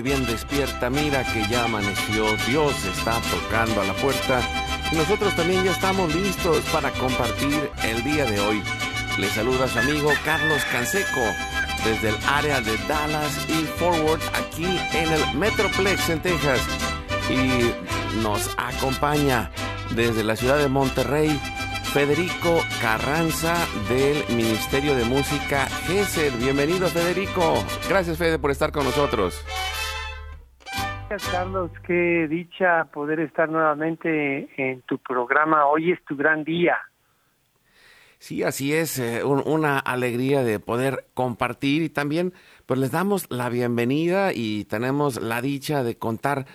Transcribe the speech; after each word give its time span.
Mi 0.00 0.04
bien, 0.04 0.24
despierta. 0.24 0.88
Mira 0.88 1.24
que 1.24 1.46
ya 1.50 1.64
amaneció. 1.64 2.34
Dios 2.48 2.72
está 2.86 3.20
tocando 3.30 3.82
a 3.82 3.84
la 3.84 3.92
puerta. 3.92 4.40
Y 4.90 4.94
nosotros 4.96 5.36
también 5.36 5.62
ya 5.62 5.72
estamos 5.72 6.14
listos 6.14 6.64
para 6.72 6.90
compartir 6.92 7.70
el 7.82 8.02
día 8.02 8.24
de 8.24 8.40
hoy. 8.40 8.62
Le 9.18 9.28
saluda 9.28 9.68
su 9.68 9.78
amigo 9.78 10.10
Carlos 10.24 10.64
Canseco 10.72 11.20
desde 11.84 12.08
el 12.08 12.16
área 12.26 12.62
de 12.62 12.78
Dallas 12.88 13.46
y 13.46 13.66
Forward 13.78 14.22
aquí 14.32 14.80
en 14.94 15.12
el 15.12 15.34
Metroplex 15.34 16.08
en 16.08 16.22
Texas. 16.22 16.60
Y 17.28 17.74
nos 18.22 18.48
acompaña 18.56 19.50
desde 19.90 20.24
la 20.24 20.34
ciudad 20.34 20.56
de 20.56 20.68
Monterrey 20.68 21.38
Federico 21.92 22.64
Carranza 22.80 23.54
del 23.90 24.24
Ministerio 24.34 24.94
de 24.94 25.04
Música 25.04 25.68
GESED. 25.86 26.38
Bienvenido 26.38 26.88
Federico. 26.88 27.62
Gracias 27.86 28.16
Fede 28.16 28.38
por 28.38 28.50
estar 28.50 28.72
con 28.72 28.84
nosotros. 28.84 29.34
Gracias 31.10 31.32
Carlos, 31.32 31.72
qué 31.88 32.28
dicha 32.30 32.84
poder 32.84 33.18
estar 33.18 33.48
nuevamente 33.48 34.48
en 34.56 34.80
tu 34.82 34.96
programa. 34.98 35.66
Hoy 35.66 35.90
es 35.90 35.98
tu 36.04 36.14
gran 36.16 36.44
día. 36.44 36.76
Sí, 38.20 38.44
así 38.44 38.72
es, 38.72 38.96
eh, 39.00 39.24
un- 39.24 39.42
una 39.44 39.80
alegría 39.80 40.44
de 40.44 40.60
poder 40.60 41.06
compartir 41.14 41.82
y 41.82 41.88
también 41.88 42.32
pues 42.64 42.78
les 42.78 42.92
damos 42.92 43.26
la 43.28 43.48
bienvenida 43.48 44.32
y 44.32 44.66
tenemos 44.66 45.20
la 45.20 45.42
dicha 45.42 45.82
de 45.82 45.98
contar 45.98 46.46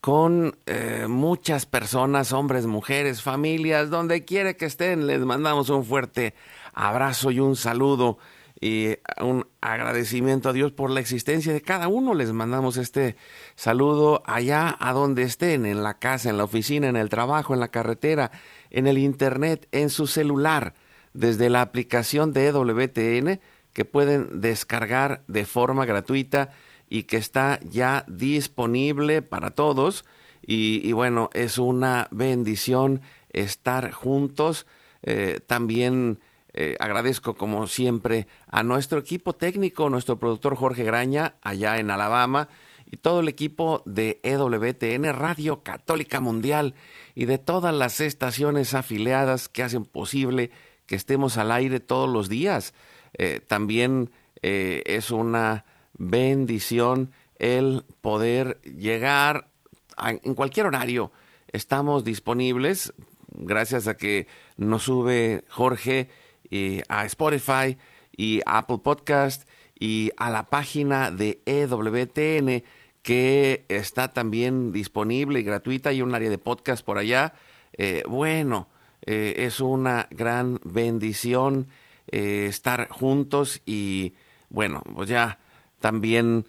con 0.00 0.54
eh, 0.66 1.06
muchas 1.08 1.66
personas, 1.66 2.32
hombres, 2.32 2.66
mujeres, 2.66 3.20
familias, 3.20 3.90
donde 3.90 4.24
quiera 4.24 4.54
que 4.54 4.66
estén, 4.66 5.08
les 5.08 5.18
mandamos 5.24 5.70
un 5.70 5.84
fuerte 5.84 6.34
abrazo 6.72 7.32
y 7.32 7.40
un 7.40 7.56
saludo 7.56 8.18
y 8.60 8.96
un 9.20 9.46
agradecimiento 9.60 10.48
a 10.48 10.52
Dios 10.52 10.72
por 10.72 10.90
la 10.90 11.00
existencia 11.00 11.52
de 11.52 11.60
cada 11.60 11.88
uno. 11.88 12.14
Les 12.14 12.32
mandamos 12.32 12.76
este 12.76 13.16
saludo 13.56 14.22
allá 14.26 14.76
a 14.78 14.92
donde 14.92 15.22
estén, 15.22 15.66
en 15.66 15.82
la 15.82 15.98
casa, 15.98 16.30
en 16.30 16.38
la 16.38 16.44
oficina, 16.44 16.88
en 16.88 16.96
el 16.96 17.08
trabajo, 17.08 17.54
en 17.54 17.60
la 17.60 17.68
carretera, 17.68 18.30
en 18.70 18.86
el 18.86 18.98
internet, 18.98 19.68
en 19.72 19.90
su 19.90 20.06
celular, 20.06 20.74
desde 21.12 21.50
la 21.50 21.62
aplicación 21.62 22.32
de 22.32 22.46
EWTN 22.46 23.40
que 23.72 23.84
pueden 23.84 24.40
descargar 24.40 25.24
de 25.26 25.44
forma 25.44 25.84
gratuita 25.84 26.50
y 26.88 27.02
que 27.02 27.16
está 27.16 27.58
ya 27.62 28.04
disponible 28.08 29.20
para 29.20 29.50
todos. 29.50 30.04
Y, 30.46 30.92
bueno, 30.92 31.30
es 31.32 31.58
una 31.58 32.06
bendición 32.10 33.00
estar 33.30 33.90
juntos. 33.92 34.66
Eh, 35.02 35.40
también 35.46 36.20
eh, 36.54 36.76
agradezco, 36.80 37.34
como 37.34 37.66
siempre, 37.66 38.26
a 38.48 38.62
nuestro 38.62 38.98
equipo 38.98 39.34
técnico, 39.34 39.90
nuestro 39.90 40.18
productor 40.18 40.56
Jorge 40.56 40.84
Graña, 40.84 41.34
allá 41.42 41.78
en 41.78 41.90
Alabama, 41.90 42.48
y 42.90 42.96
todo 42.98 43.20
el 43.20 43.28
equipo 43.28 43.82
de 43.86 44.20
EWTN 44.22 45.12
Radio 45.14 45.62
Católica 45.62 46.20
Mundial 46.20 46.74
y 47.14 47.24
de 47.24 47.38
todas 47.38 47.74
las 47.74 48.00
estaciones 48.00 48.72
afiliadas 48.74 49.48
que 49.48 49.62
hacen 49.64 49.84
posible 49.84 50.50
que 50.86 50.94
estemos 50.94 51.36
al 51.38 51.50
aire 51.50 51.80
todos 51.80 52.08
los 52.08 52.28
días. 52.28 52.72
Eh, 53.18 53.40
también 53.46 54.10
eh, 54.42 54.82
es 54.86 55.10
una 55.10 55.64
bendición 55.94 57.10
el 57.38 57.84
poder 58.00 58.60
llegar 58.62 59.48
a- 59.96 60.10
en 60.12 60.34
cualquier 60.34 60.66
horario. 60.66 61.10
Estamos 61.48 62.04
disponibles 62.04 62.92
gracias 63.32 63.88
a 63.88 63.96
que 63.96 64.26
nos 64.56 64.84
sube 64.84 65.44
Jorge 65.48 66.08
eh, 66.50 66.82
a 66.88 67.04
Spotify 67.06 67.76
y 68.16 68.40
Apple 68.46 68.78
Podcast 68.82 69.48
y 69.78 70.10
a 70.16 70.30
la 70.30 70.44
página 70.44 71.10
de 71.10 71.40
EWTN 71.46 72.62
que 73.02 73.64
está 73.68 74.08
también 74.12 74.72
disponible 74.72 75.40
y 75.40 75.42
gratuita 75.42 75.92
y 75.92 76.00
un 76.00 76.14
área 76.14 76.30
de 76.30 76.38
podcast 76.38 76.84
por 76.84 76.98
allá. 76.98 77.34
Eh, 77.74 78.02
bueno, 78.08 78.68
eh, 79.02 79.34
es 79.38 79.60
una 79.60 80.08
gran 80.10 80.58
bendición 80.64 81.68
estar 82.06 82.88
juntos 82.90 83.62
y 83.66 84.14
bueno, 84.50 84.82
pues 84.94 85.08
ya 85.08 85.38
también 85.80 86.46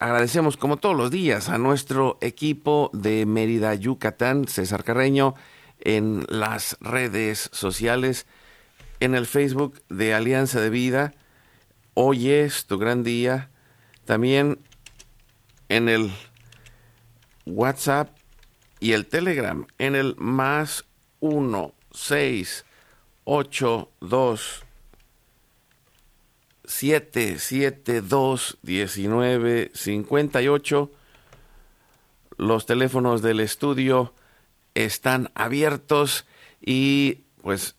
agradecemos 0.00 0.56
como 0.56 0.76
todos 0.76 0.96
los 0.96 1.10
días 1.10 1.48
a 1.48 1.56
nuestro 1.56 2.18
equipo 2.20 2.90
de 2.92 3.26
Mérida, 3.26 3.74
Yucatán, 3.74 4.48
César 4.48 4.82
Carreño, 4.82 5.34
en 5.80 6.24
las 6.28 6.76
redes 6.80 7.48
sociales, 7.52 8.26
en 9.00 9.14
el 9.14 9.26
Facebook 9.26 9.82
de 9.88 10.14
Alianza 10.14 10.60
de 10.60 10.70
Vida. 10.70 11.14
Hoy 11.94 12.30
es 12.30 12.66
tu 12.66 12.78
gran 12.78 13.02
día. 13.02 13.50
También 14.04 14.58
en 15.68 15.88
el 15.88 16.12
WhatsApp 17.44 18.16
y 18.80 18.92
el 18.92 19.06
Telegram 19.06 19.66
en 19.78 19.94
el 19.94 20.14
más 20.16 20.84
1 21.20 21.74
6 21.92 22.64
8 23.24 23.90
2 24.00 24.64
7 26.64 27.38
7 27.38 28.00
2 28.02 28.58
19 28.62 29.70
58 29.74 30.90
los 32.36 32.66
teléfonos 32.66 33.22
del 33.22 33.40
estudio 33.40 34.14
están 34.74 35.30
abiertos 35.34 36.26
y 36.60 37.24
pues 37.42 37.76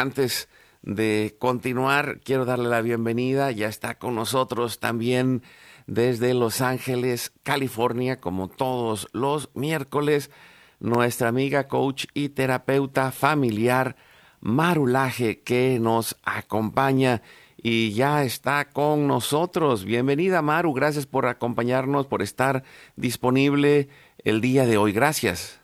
antes 0.00 0.48
de 0.82 1.36
continuar 1.38 2.20
quiero 2.24 2.44
darle 2.46 2.68
la 2.68 2.80
bienvenida 2.80 3.50
ya 3.50 3.68
está 3.68 3.98
con 3.98 4.14
nosotros 4.14 4.80
también 4.80 5.42
desde 5.86 6.34
Los 6.34 6.60
Ángeles, 6.60 7.32
California, 7.42 8.20
como 8.20 8.48
todos 8.48 9.08
los 9.12 9.50
miércoles, 9.54 10.30
nuestra 10.78 11.28
amiga 11.28 11.68
coach 11.68 12.06
y 12.14 12.30
terapeuta 12.30 13.10
familiar 13.12 13.96
Marulaje 14.40 15.42
que 15.42 15.78
nos 15.80 16.16
acompaña 16.22 17.20
y 17.62 17.92
ya 17.92 18.24
está 18.24 18.70
con 18.70 19.06
nosotros. 19.06 19.84
Bienvenida 19.84 20.40
Maru, 20.40 20.72
gracias 20.72 21.04
por 21.04 21.26
acompañarnos, 21.26 22.06
por 22.06 22.22
estar 22.22 22.62
disponible 22.96 23.88
el 24.24 24.40
día 24.40 24.64
de 24.64 24.78
hoy. 24.78 24.92
Gracias. 24.92 25.59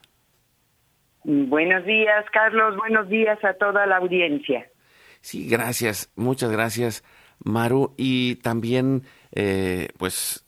Buenos 1.29 1.85
días, 1.85 2.23
Carlos. 2.31 2.77
Buenos 2.77 3.09
días 3.09 3.37
a 3.43 3.53
toda 3.55 3.85
la 3.85 3.97
audiencia. 3.97 4.65
Sí, 5.19 5.45
gracias, 5.49 6.09
muchas 6.15 6.49
gracias 6.51 7.03
Maru 7.43 7.93
y 7.97 8.35
también 8.35 9.03
eh, 9.33 9.89
pues 9.97 10.45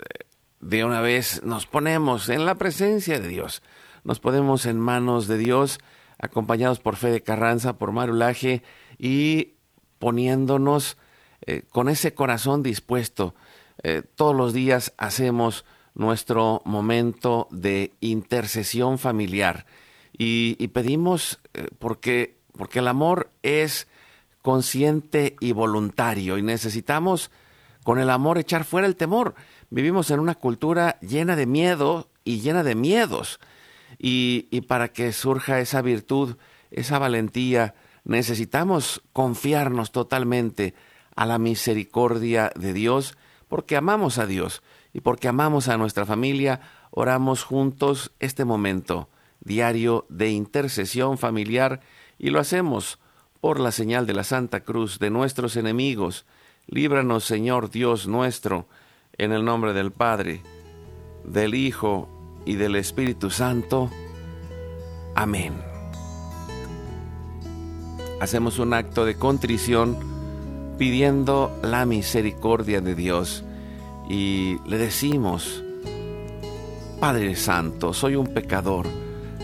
de 0.61 0.85
una 0.85 1.01
vez 1.01 1.43
nos 1.43 1.65
ponemos 1.65 2.29
en 2.29 2.45
la 2.45 2.55
presencia 2.55 3.19
de 3.19 3.27
Dios, 3.27 3.61
nos 4.05 4.21
ponemos 4.21 4.65
en 4.65 4.79
manos 4.79 5.27
de 5.27 5.37
Dios, 5.37 5.79
acompañados 6.17 6.79
por 6.79 6.95
Fede 6.95 7.23
Carranza, 7.23 7.77
por 7.77 7.91
Marulaje 7.91 8.63
y 8.97 9.55
poniéndonos 9.99 10.97
eh, 11.45 11.63
con 11.69 11.89
ese 11.89 12.13
corazón 12.13 12.63
dispuesto. 12.63 13.35
Eh, 13.83 14.01
todos 14.15 14.33
los 14.33 14.53
días 14.53 14.93
hacemos 14.97 15.65
nuestro 15.93 16.61
momento 16.63 17.49
de 17.51 17.91
intercesión 17.99 18.97
familiar 18.97 19.65
y, 20.21 20.67
pedimos 20.67 21.39
eh, 21.53 21.67
porque, 21.79 22.37
porque 22.51 22.79
el 22.79 22.89
amor 22.89 23.31
es 23.41 23.87
consciente 24.41 25.37
y 25.39 25.53
voluntario 25.53 26.37
y 26.37 26.41
necesitamos 26.41 27.31
con 27.85 27.99
el 27.99 28.09
amor 28.09 28.37
echar 28.37 28.65
fuera 28.65 28.85
el 28.85 28.97
temor. 28.97 29.33
Vivimos 29.69 30.11
en 30.11 30.19
una 30.19 30.35
cultura 30.35 30.99
llena 30.99 31.37
de 31.37 31.45
miedo 31.45 32.09
y 32.25 32.41
llena 32.41 32.63
de 32.63 32.75
miedos. 32.75 33.39
Y, 33.97 34.49
y 34.51 34.61
para 34.61 34.89
que 34.89 35.13
surja 35.13 35.61
esa 35.61 35.81
virtud, 35.81 36.35
esa 36.69 36.99
valentía, 36.99 37.75
necesitamos 38.03 39.01
confiarnos 39.13 39.93
totalmente 39.93 40.73
a 41.15 41.25
la 41.25 41.39
misericordia 41.39 42.51
de 42.55 42.73
Dios, 42.73 43.17
porque 43.47 43.77
amamos 43.77 44.17
a 44.17 44.25
Dios 44.25 44.63
y 44.91 44.99
porque 44.99 45.29
amamos 45.29 45.69
a 45.69 45.77
nuestra 45.77 46.05
familia, 46.05 46.59
oramos 46.91 47.45
juntos 47.45 48.11
este 48.19 48.43
momento 48.43 49.07
diario 49.41 50.05
de 50.09 50.29
intercesión 50.29 51.17
familiar 51.17 51.81
y 52.17 52.29
lo 52.29 52.39
hacemos 52.39 52.99
por 53.41 53.59
la 53.59 53.71
señal 53.71 54.05
de 54.05 54.13
la 54.13 54.23
Santa 54.23 54.61
Cruz 54.61 54.99
de 54.99 55.09
nuestros 55.09 55.55
enemigos. 55.55 56.25
Líbranos, 56.67 57.23
Señor 57.23 57.71
Dios 57.71 58.07
nuestro, 58.07 58.67
en 59.17 59.31
el 59.31 59.45
nombre 59.45 59.73
del 59.73 59.91
Padre, 59.91 60.41
del 61.23 61.55
Hijo 61.55 62.09
y 62.45 62.55
del 62.55 62.75
Espíritu 62.75 63.29
Santo. 63.29 63.89
Amén. 65.15 65.53
Hacemos 68.19 68.59
un 68.59 68.73
acto 68.73 69.05
de 69.05 69.15
contrición 69.15 69.97
pidiendo 70.77 71.57
la 71.61 71.85
misericordia 71.85 72.81
de 72.81 72.95
Dios 72.95 73.43
y 74.09 74.57
le 74.65 74.77
decimos, 74.77 75.63
Padre 76.99 77.35
Santo, 77.35 77.93
soy 77.93 78.15
un 78.15 78.33
pecador, 78.33 78.87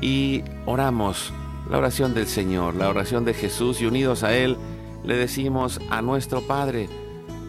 y 0.00 0.42
oramos 0.66 1.32
la 1.68 1.78
oración 1.78 2.14
del 2.14 2.26
Señor, 2.26 2.74
la 2.74 2.88
oración 2.88 3.24
de 3.24 3.34
Jesús 3.34 3.80
y 3.80 3.86
unidos 3.86 4.22
a 4.22 4.34
Él 4.34 4.56
le 5.04 5.16
decimos 5.16 5.80
a 5.90 6.02
nuestro 6.02 6.42
Padre, 6.42 6.88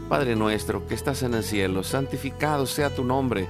Padre 0.10 0.36
nuestro 0.36 0.88
que 0.88 0.94
estás 0.94 1.24
en 1.24 1.34
el 1.34 1.44
cielo, 1.44 1.84
santificado 1.84 2.66
sea 2.66 2.94
tu 2.94 3.04
nombre, 3.04 3.48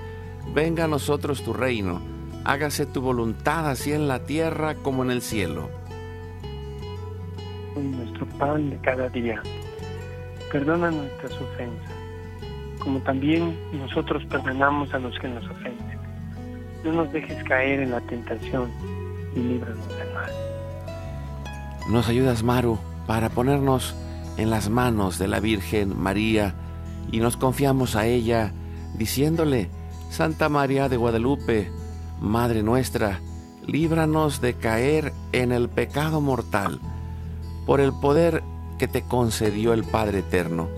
venga 0.54 0.86
a 0.86 0.88
nosotros 0.88 1.44
tu 1.44 1.54
reino, 1.54 2.02
hágase 2.44 2.86
tu 2.86 3.02
voluntad 3.02 3.70
así 3.70 3.94
en 3.94 4.08
la 4.08 4.26
tierra 4.26 4.76
como 4.76 5.04
en 5.04 5.12
el 5.12 5.22
cielo. 5.22 5.70
Nuestro 7.76 8.26
pan 8.38 8.70
de 8.70 8.78
cada 8.78 9.10
día, 9.10 9.42
perdona 10.52 10.92
nuestras 10.92 11.34
ofensas 11.34 11.96
como 12.86 13.00
también 13.00 13.58
nosotros 13.74 14.24
perdonamos 14.26 14.94
a 14.94 15.00
los 15.00 15.18
que 15.18 15.28
nos 15.28 15.44
ofenden. 15.50 15.85
No 16.86 16.94
nos 16.94 17.12
dejes 17.12 17.44
caer 17.44 17.80
en 17.80 17.92
la 17.92 18.00
tentación 18.02 18.70
y 19.36 19.40
líbranos 19.40 19.88
del 19.98 20.14
mal. 20.14 20.32
Nos 21.90 22.08
ayudas, 22.08 22.44
Maru, 22.44 22.78
para 23.08 23.30
ponernos 23.30 23.96
en 24.38 24.52
las 24.52 24.70
manos 24.70 25.18
de 25.18 25.28
la 25.28 25.40
Virgen 25.40 26.00
María 26.00 26.54
y 27.12 27.20
nos 27.20 27.38
confiamos 27.38 27.96
a 27.96 28.06
ella 28.06 28.54
diciéndole, 28.94 29.70
Santa 30.12 30.48
María 30.48 30.88
de 30.88 30.98
Guadalupe, 30.98 31.72
Madre 32.22 32.64
nuestra, 32.64 33.20
líbranos 33.66 34.40
de 34.40 34.54
caer 34.54 35.12
en 35.32 35.52
el 35.52 35.70
pecado 35.70 36.22
mortal 36.22 36.80
por 37.66 37.82
el 37.82 37.94
poder 37.94 38.44
que 38.78 38.88
te 38.88 39.02
concedió 39.02 39.74
el 39.74 39.84
Padre 39.84 40.20
Eterno. 40.20 40.70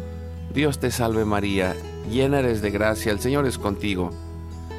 Dios 0.53 0.79
te 0.79 0.89
salve 0.89 1.25
María, 1.25 1.75
llena 2.09 2.39
eres 2.39 2.61
de 2.61 2.71
gracia, 2.71 3.11
el 3.11 3.19
Señor 3.19 3.45
es 3.45 3.57
contigo. 3.57 4.11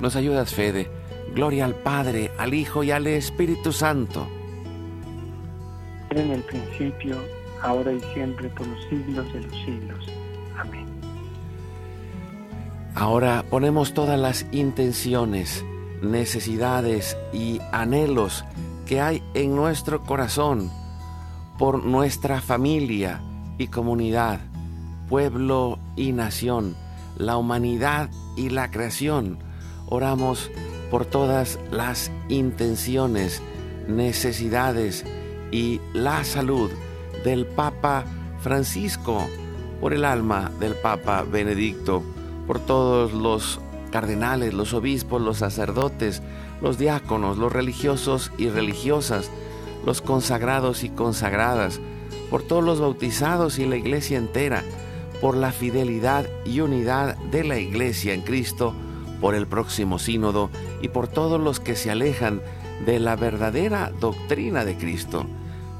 Nos 0.00 0.16
ayudas, 0.16 0.54
Fede. 0.54 0.90
Gloria 1.34 1.64
al 1.64 1.74
Padre, 1.74 2.30
al 2.38 2.54
Hijo 2.54 2.82
y 2.82 2.90
al 2.90 3.06
Espíritu 3.06 3.72
Santo. 3.72 4.26
En 6.10 6.30
el 6.30 6.42
principio, 6.42 7.16
ahora 7.62 7.92
y 7.92 8.00
siempre, 8.14 8.48
por 8.50 8.66
los 8.66 8.82
siglos 8.88 9.32
de 9.32 9.40
los 9.40 9.52
siglos. 9.64 10.06
Amén. 10.58 10.86
Ahora 12.94 13.44
ponemos 13.50 13.92
todas 13.92 14.18
las 14.18 14.46
intenciones, 14.52 15.64
necesidades 16.02 17.16
y 17.32 17.60
anhelos 17.72 18.44
que 18.86 19.00
hay 19.00 19.22
en 19.34 19.54
nuestro 19.54 20.02
corazón 20.02 20.70
por 21.58 21.84
nuestra 21.84 22.40
familia, 22.40 23.20
y 23.58 23.68
comunidad, 23.68 24.40
pueblo 25.08 25.78
y 25.96 26.12
nación, 26.12 26.76
la 27.16 27.36
humanidad 27.36 28.10
y 28.36 28.50
la 28.50 28.70
creación. 28.70 29.38
Oramos 29.88 30.50
por 30.90 31.04
todas 31.04 31.58
las 31.70 32.10
intenciones, 32.28 33.42
necesidades 33.88 35.04
y 35.52 35.80
la 35.92 36.24
salud 36.24 36.70
del 37.24 37.46
Papa 37.46 38.04
Francisco, 38.40 39.26
por 39.80 39.92
el 39.92 40.04
alma 40.04 40.50
del 40.58 40.74
Papa 40.74 41.22
Benedicto, 41.22 42.02
por 42.46 42.58
todos 42.58 43.12
los 43.12 43.60
cardenales, 43.90 44.54
los 44.54 44.74
obispos, 44.74 45.22
los 45.22 45.38
sacerdotes, 45.38 46.22
los 46.60 46.78
diáconos, 46.78 47.38
los 47.38 47.52
religiosos 47.52 48.32
y 48.38 48.48
religiosas, 48.48 49.30
los 49.84 50.02
consagrados 50.02 50.84
y 50.84 50.88
consagradas, 50.88 51.80
por 52.30 52.42
todos 52.42 52.64
los 52.64 52.80
bautizados 52.80 53.58
y 53.58 53.66
la 53.66 53.76
iglesia 53.76 54.18
entera, 54.18 54.64
por 55.20 55.36
la 55.36 55.52
fidelidad 55.52 56.28
y 56.44 56.60
unidad 56.60 57.16
de 57.16 57.44
la 57.44 57.58
iglesia 57.58 58.14
en 58.14 58.22
Cristo, 58.22 58.74
por 59.20 59.34
el 59.34 59.46
próximo 59.46 59.98
sínodo 59.98 60.50
y 60.82 60.88
por 60.88 61.08
todos 61.08 61.40
los 61.40 61.60
que 61.60 61.76
se 61.76 61.90
alejan 61.90 62.40
de 62.84 62.98
la 62.98 63.16
verdadera 63.16 63.92
doctrina 64.00 64.64
de 64.64 64.76
Cristo. 64.76 65.26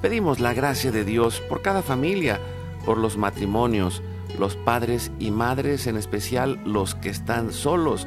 Pedimos 0.03 0.41
la 0.41 0.55
gracia 0.55 0.93
de 0.93 1.05
Dios 1.05 1.41
por 1.49 1.63
cada 1.63 1.83
familia, 1.83 2.41
por 2.85 2.99
los 2.99 3.17
matrimonios, 3.17 4.03
los 4.39 4.57
padres 4.57 5.11
y 5.19 5.31
madres, 5.31 5.87
en 5.87 5.97
especial 5.97 6.61
los 6.65 6.95
que 6.95 7.09
están 7.09 7.53
solos, 7.53 8.07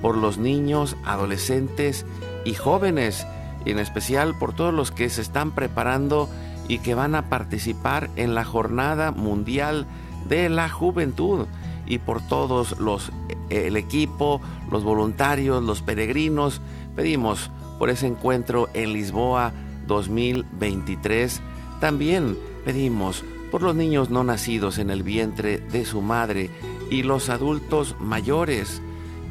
por 0.00 0.16
los 0.16 0.38
niños, 0.38 0.96
adolescentes 1.04 2.06
y 2.44 2.54
jóvenes, 2.54 3.26
y 3.64 3.70
en 3.70 3.78
especial 3.78 4.36
por 4.38 4.54
todos 4.54 4.74
los 4.74 4.90
que 4.90 5.08
se 5.08 5.22
están 5.22 5.52
preparando 5.52 6.28
y 6.68 6.78
que 6.78 6.94
van 6.94 7.14
a 7.14 7.28
participar 7.28 8.10
en 8.16 8.34
la 8.34 8.44
Jornada 8.44 9.10
Mundial 9.10 9.86
de 10.28 10.48
la 10.48 10.68
Juventud 10.68 11.46
y 11.86 11.98
por 11.98 12.20
todos 12.26 12.78
los 12.78 13.12
el 13.50 13.76
equipo, 13.76 14.40
los 14.70 14.84
voluntarios, 14.84 15.62
los 15.62 15.82
peregrinos, 15.82 16.60
pedimos 16.96 17.50
por 17.78 17.90
ese 17.90 18.06
encuentro 18.06 18.68
en 18.74 18.92
Lisboa 18.92 19.52
2023. 19.86 21.40
También 21.80 22.38
pedimos 22.64 23.24
por 23.50 23.62
los 23.62 23.74
niños 23.74 24.10
no 24.10 24.24
nacidos 24.24 24.78
en 24.78 24.90
el 24.90 25.02
vientre 25.02 25.58
de 25.58 25.84
su 25.84 26.00
madre 26.00 26.50
y 26.90 27.02
los 27.02 27.28
adultos 27.28 27.96
mayores. 28.00 28.80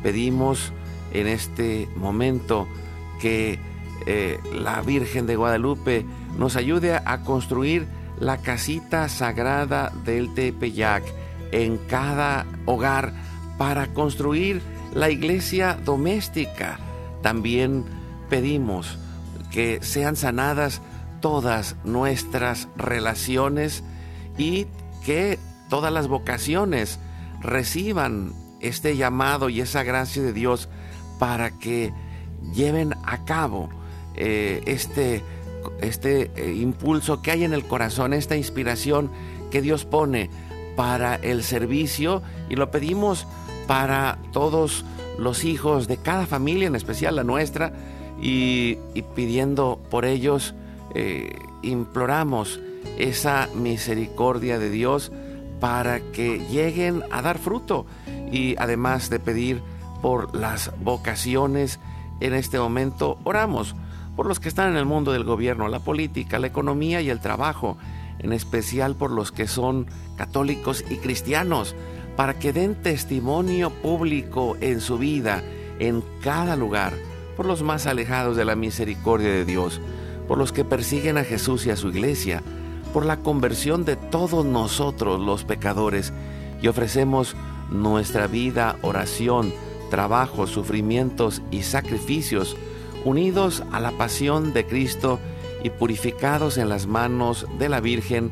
Pedimos 0.01 0.71
en 1.11 1.27
este 1.27 1.89
momento 1.95 2.67
que 3.19 3.59
eh, 4.05 4.39
la 4.53 4.81
Virgen 4.81 5.25
de 5.25 5.35
Guadalupe 5.35 6.05
nos 6.37 6.55
ayude 6.55 6.95
a 6.95 7.23
construir 7.23 7.87
la 8.19 8.37
casita 8.37 9.09
sagrada 9.09 9.91
del 10.05 10.33
Tepeyac 10.33 11.03
en 11.53 11.77
cada 11.77 12.47
hogar 12.65 13.13
para 13.57 13.93
construir 13.93 14.61
la 14.93 15.09
iglesia 15.11 15.77
doméstica. 15.85 16.79
También 17.21 17.85
pedimos 18.29 18.97
que 19.51 19.79
sean 19.83 20.15
sanadas 20.15 20.81
todas 21.21 21.75
nuestras 21.83 22.67
relaciones 22.75 23.83
y 24.37 24.65
que 25.05 25.37
todas 25.69 25.93
las 25.93 26.07
vocaciones 26.07 26.99
reciban 27.39 28.33
este 28.59 28.97
llamado 28.97 29.49
y 29.49 29.61
esa 29.61 29.83
gracia 29.83 30.23
de 30.23 30.33
Dios 30.33 30.69
para 31.19 31.51
que 31.59 31.93
lleven 32.53 32.95
a 33.05 33.25
cabo 33.25 33.69
eh, 34.15 34.63
este, 34.65 35.21
este 35.81 36.31
eh, 36.35 36.55
impulso 36.55 37.21
que 37.21 37.31
hay 37.31 37.43
en 37.43 37.53
el 37.53 37.63
corazón, 37.65 38.13
esta 38.13 38.35
inspiración 38.35 39.11
que 39.51 39.61
Dios 39.61 39.85
pone 39.85 40.31
para 40.75 41.15
el 41.15 41.43
servicio 41.43 42.21
y 42.49 42.55
lo 42.55 42.71
pedimos 42.71 43.27
para 43.67 44.17
todos 44.31 44.85
los 45.17 45.43
hijos 45.43 45.87
de 45.87 45.97
cada 45.97 46.25
familia, 46.25 46.67
en 46.67 46.75
especial 46.75 47.15
la 47.15 47.23
nuestra, 47.23 47.73
y, 48.21 48.75
pidiendo 49.15 49.79
por 49.89 50.05
ellos, 50.05 50.53
eh, 50.95 51.37
imploramos 51.61 52.59
esa 52.97 53.49
misericordia 53.55 54.59
de 54.59 54.69
Dios 54.69 55.11
para 55.59 55.99
que 55.99 56.39
lleguen 56.49 57.03
a 57.11 57.21
dar 57.21 57.37
fruto 57.37 57.85
y 58.31 58.55
además 58.57 59.09
de 59.09 59.19
pedir 59.19 59.61
por 60.01 60.35
las 60.35 60.71
vocaciones 60.81 61.79
en 62.19 62.33
este 62.33 62.59
momento, 62.59 63.17
oramos 63.23 63.75
por 64.15 64.25
los 64.25 64.39
que 64.39 64.49
están 64.49 64.71
en 64.71 64.77
el 64.77 64.85
mundo 64.85 65.11
del 65.11 65.23
gobierno, 65.23 65.67
la 65.67 65.79
política, 65.79 66.39
la 66.39 66.47
economía 66.47 67.01
y 67.01 67.09
el 67.09 67.19
trabajo, 67.19 67.77
en 68.19 68.33
especial 68.33 68.95
por 68.95 69.11
los 69.11 69.31
que 69.31 69.47
son 69.47 69.87
católicos 70.15 70.83
y 70.89 70.97
cristianos, 70.97 71.75
para 72.15 72.37
que 72.37 72.53
den 72.53 72.75
testimonio 72.75 73.69
público 73.69 74.55
en 74.61 74.81
su 74.81 74.97
vida, 74.97 75.43
en 75.79 76.03
cada 76.21 76.55
lugar, 76.55 76.93
por 77.35 77.45
los 77.45 77.63
más 77.63 77.87
alejados 77.87 78.37
de 78.37 78.45
la 78.45 78.55
misericordia 78.55 79.29
de 79.29 79.45
Dios, 79.45 79.81
por 80.27 80.37
los 80.37 80.51
que 80.51 80.63
persiguen 80.63 81.17
a 81.17 81.23
Jesús 81.23 81.65
y 81.65 81.71
a 81.71 81.75
su 81.75 81.89
iglesia, 81.89 82.43
por 82.93 83.05
la 83.05 83.17
conversión 83.17 83.85
de 83.85 83.95
todos 83.95 84.45
nosotros 84.45 85.19
los 85.19 85.43
pecadores, 85.43 86.13
y 86.61 86.67
ofrecemos 86.67 87.35
nuestra 87.69 88.27
vida, 88.27 88.77
oración, 88.83 89.53
trabajo, 89.89 90.47
sufrimientos 90.47 91.41
y 91.51 91.63
sacrificios, 91.63 92.55
unidos 93.03 93.63
a 93.71 93.79
la 93.79 93.91
pasión 93.91 94.53
de 94.53 94.65
Cristo 94.65 95.19
y 95.63 95.69
purificados 95.69 96.57
en 96.57 96.69
las 96.69 96.87
manos 96.87 97.47
de 97.57 97.69
la 97.69 97.79
Virgen 97.79 98.31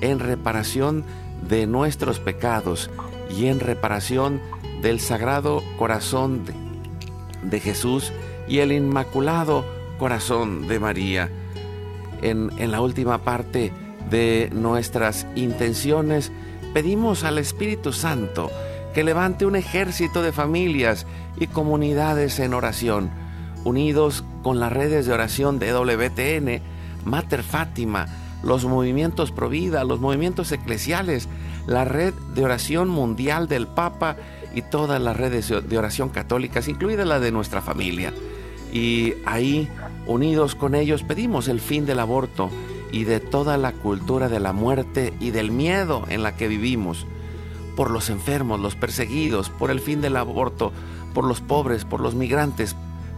en 0.00 0.18
reparación 0.18 1.04
de 1.48 1.66
nuestros 1.66 2.18
pecados 2.18 2.90
y 3.36 3.46
en 3.46 3.60
reparación 3.60 4.40
del 4.82 4.98
Sagrado 4.98 5.62
Corazón 5.78 6.44
de, 7.42 7.60
Jesús 7.60 8.12
y 8.48 8.58
el 8.58 8.72
Inmaculado 8.72 9.64
Corazón 9.98 10.68
de 10.68 10.80
María. 10.80 11.30
En, 12.22 12.50
en 12.58 12.70
la 12.70 12.80
última 12.80 13.18
parte 13.18 13.72
de 14.10 14.50
nuestras 14.52 15.26
intenciones, 15.36 16.32
pedimos 16.72 17.24
al 17.24 17.38
Espíritu 17.38 17.92
Santo 17.92 18.50
que 18.94 19.04
levante 19.04 19.46
un 19.46 19.56
ejército 19.56 20.22
de 20.22 20.32
familias 20.32 21.06
y 21.38 21.46
comunidades 21.46 22.38
en 22.40 22.54
oración 22.54 23.10
unidos 23.64 24.24
con 24.42 24.60
las 24.60 24.72
redes 24.72 25.06
de 25.06 25.12
oración 25.12 25.58
de 25.58 25.72
WTN, 25.72 26.62
Mater 27.04 27.42
Fátima, 27.42 28.06
los 28.42 28.64
movimientos 28.64 29.32
Provida, 29.32 29.84
los 29.84 30.00
movimientos 30.00 30.52
eclesiales, 30.52 31.28
la 31.66 31.84
red 31.84 32.14
de 32.34 32.44
oración 32.44 32.88
mundial 32.88 33.48
del 33.48 33.66
Papa 33.66 34.16
y 34.54 34.62
todas 34.62 35.00
las 35.00 35.16
redes 35.16 35.48
de 35.48 35.78
oración 35.78 36.08
católicas, 36.08 36.68
incluida 36.68 37.04
la 37.04 37.20
de 37.20 37.32
nuestra 37.32 37.60
familia. 37.60 38.12
Y 38.72 39.14
ahí, 39.26 39.68
unidos 40.06 40.54
con 40.54 40.74
ellos, 40.74 41.02
pedimos 41.02 41.48
el 41.48 41.60
fin 41.60 41.86
del 41.86 42.00
aborto 42.00 42.50
y 42.92 43.04
de 43.04 43.20
toda 43.20 43.56
la 43.56 43.72
cultura 43.72 44.28
de 44.28 44.40
la 44.40 44.52
muerte 44.52 45.12
y 45.20 45.30
del 45.30 45.50
miedo 45.50 46.04
en 46.08 46.22
la 46.22 46.36
que 46.36 46.48
vivimos, 46.48 47.06
por 47.76 47.90
los 47.90 48.10
enfermos, 48.10 48.60
los 48.60 48.74
perseguidos, 48.74 49.48
por 49.50 49.70
el 49.70 49.80
fin 49.80 50.00
del 50.00 50.16
aborto, 50.16 50.72
por 51.14 51.24
los 51.24 51.40
pobres, 51.40 51.84
por 51.84 52.00
los 52.00 52.14
migrantes, 52.14 52.76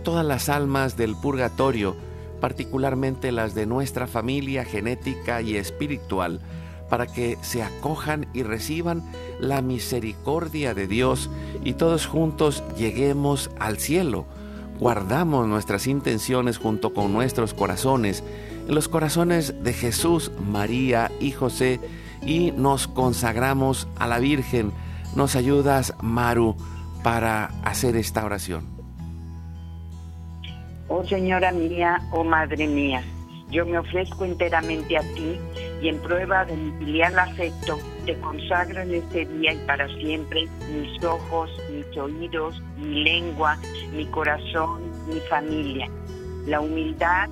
todas 0.00 0.24
las 0.24 0.48
almas 0.48 0.96
del 0.96 1.16
purgatorio, 1.16 1.96
particularmente 2.40 3.32
las 3.32 3.54
de 3.54 3.66
nuestra 3.66 4.06
familia 4.06 4.64
genética 4.64 5.42
y 5.42 5.56
espiritual, 5.56 6.40
para 6.88 7.06
que 7.06 7.38
se 7.40 7.62
acojan 7.62 8.26
y 8.34 8.42
reciban 8.42 9.02
la 9.40 9.62
misericordia 9.62 10.74
de 10.74 10.86
Dios 10.86 11.30
y 11.64 11.74
todos 11.74 12.06
juntos 12.06 12.62
lleguemos 12.76 13.50
al 13.58 13.78
cielo. 13.78 14.26
Guardamos 14.78 15.46
nuestras 15.46 15.86
intenciones 15.86 16.58
junto 16.58 16.92
con 16.92 17.12
nuestros 17.12 17.54
corazones, 17.54 18.22
en 18.68 18.74
los 18.74 18.88
corazones 18.88 19.62
de 19.62 19.72
Jesús, 19.72 20.32
María 20.50 21.10
y 21.20 21.30
José, 21.30 21.80
y 22.20 22.52
nos 22.52 22.88
consagramos 22.88 23.88
a 23.98 24.06
la 24.06 24.18
Virgen. 24.18 24.72
Nos 25.16 25.36
ayudas, 25.36 25.94
Maru, 26.02 26.56
para 27.02 27.46
hacer 27.64 27.96
esta 27.96 28.24
oración. 28.24 28.71
Oh 30.94 31.02
Señora 31.04 31.52
mía, 31.52 32.02
oh 32.10 32.22
Madre 32.22 32.66
mía, 32.66 33.02
yo 33.48 33.64
me 33.64 33.78
ofrezco 33.78 34.26
enteramente 34.26 34.98
a 34.98 35.00
ti 35.00 35.40
y 35.80 35.88
en 35.88 35.98
prueba 36.02 36.44
de 36.44 36.54
mi 36.54 36.70
filial 36.84 37.18
afecto, 37.18 37.78
te 38.04 38.14
consagro 38.20 38.82
en 38.82 38.96
este 38.96 39.24
día 39.24 39.54
y 39.54 39.56
para 39.66 39.88
siempre 39.96 40.46
mis 40.70 41.02
ojos, 41.02 41.50
mis 41.70 41.96
oídos, 41.96 42.62
mi 42.76 43.04
lengua, 43.04 43.56
mi 43.94 44.04
corazón, 44.04 44.82
mi 45.08 45.18
familia, 45.30 45.88
la 46.46 46.60
humildad, 46.60 47.30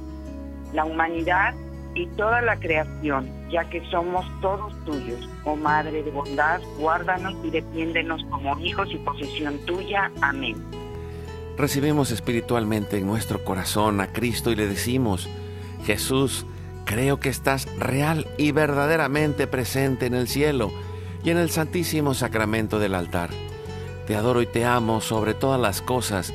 la 0.73 0.87
humanidad 0.87 1.53
y 1.95 2.07
toda 2.17 2.41
la 2.41 2.57
creación, 2.57 3.29
ya 3.51 3.69
que 3.69 3.85
somos 3.91 4.25
todos 4.41 4.73
tuyos. 4.87 5.29
Oh 5.45 5.57
Madre 5.57 6.03
de 6.03 6.11
bondad, 6.11 6.63
guárdanos 6.79 7.35
y 7.45 7.51
defiéndenos 7.51 8.25
como 8.31 8.59
hijos 8.59 8.89
y 8.91 8.97
posesión 8.97 9.59
tuya. 9.67 10.11
Amén 10.23 10.80
recibimos 11.61 12.11
espiritualmente 12.11 12.99
en 12.99 13.07
nuestro 13.07 13.45
corazón 13.45 14.01
a 14.01 14.13
Cristo 14.13 14.51
y 14.51 14.57
le 14.57 14.67
decimos, 14.67 15.29
Jesús, 15.85 16.47
creo 16.85 17.21
que 17.21 17.29
estás 17.29 17.69
real 17.79 18.27
y 18.39 18.53
verdaderamente 18.53 19.47
presente 19.47 20.07
en 20.07 20.15
el 20.15 20.27
cielo 20.27 20.73
y 21.23 21.31
en 21.31 21.37
el 21.37 21.51
santísimo 21.51 22.15
sacramento 22.15 22.79
del 22.79 22.95
altar. 22.95 23.31
Te 24.07 24.17
adoro 24.17 24.43
y 24.43 24.47
te 24.47 24.65
amo 24.65 25.01
sobre 25.01 25.35
todas 25.35 25.61
las 25.61 25.83
cosas 25.83 26.33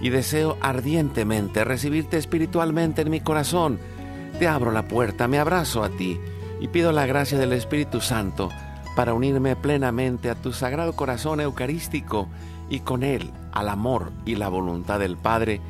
y 0.00 0.10
deseo 0.10 0.56
ardientemente 0.60 1.64
recibirte 1.64 2.16
espiritualmente 2.16 3.02
en 3.02 3.10
mi 3.10 3.20
corazón. 3.20 3.78
Te 4.38 4.46
abro 4.46 4.70
la 4.70 4.86
puerta, 4.86 5.28
me 5.28 5.38
abrazo 5.38 5.82
a 5.82 5.90
ti 5.90 6.20
y 6.60 6.68
pido 6.68 6.92
la 6.92 7.06
gracia 7.06 7.36
del 7.36 7.52
Espíritu 7.52 8.00
Santo 8.00 8.50
para 8.94 9.12
unirme 9.12 9.56
plenamente 9.56 10.30
a 10.30 10.36
tu 10.36 10.52
sagrado 10.52 10.94
corazón 10.94 11.40
eucarístico 11.40 12.28
y 12.70 12.80
con 12.80 13.02
él 13.02 13.32
al 13.58 13.68
amor 13.68 14.12
y 14.24 14.36
la 14.36 14.48
voluntad 14.48 15.00
del 15.00 15.16
Padre 15.16 15.60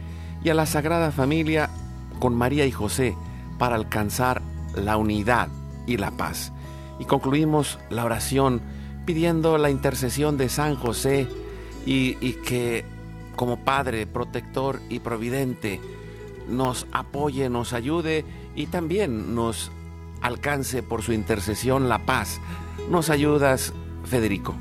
y 0.45 0.51
a 0.51 0.55
la 0.55 0.67
Sagrada 0.67 1.11
Familia 1.11 1.71
con 2.19 2.35
María 2.35 2.67
y 2.67 2.71
José 2.71 3.17
para 3.59 3.77
alcanzar 3.77 4.43
la 4.75 4.97
unidad 4.97 5.49
y 5.87 5.97
la 5.97 6.11
paz. 6.11 6.53
Y 6.99 7.07
concluimos 7.07 7.79
la 7.91 8.05
oración 8.05 8.61
pidiendo 9.07 9.57
la 9.57 9.71
intercesión 9.71 10.37
de 10.37 10.51
San 10.51 10.77
José 10.77 11.29
y, 11.87 12.15
que 12.45 12.85
como 13.37 13.65
Padre 13.65 14.07
protector 14.07 14.81
y 14.91 14.99
providente 14.99 15.81
nos 16.47 16.87
apoye, 16.93 17.49
nos 17.49 17.73
ayude 17.73 18.25
y 18.55 18.67
también 18.67 19.35
nos 19.35 19.71
alcance 20.21 20.83
por 20.83 21.03
su 21.03 21.13
intercesión 21.15 21.89
la 21.89 22.05
paz. 22.05 22.41
Nos 22.91 23.09
ayudas, 23.09 23.73
Federico. 24.05 24.55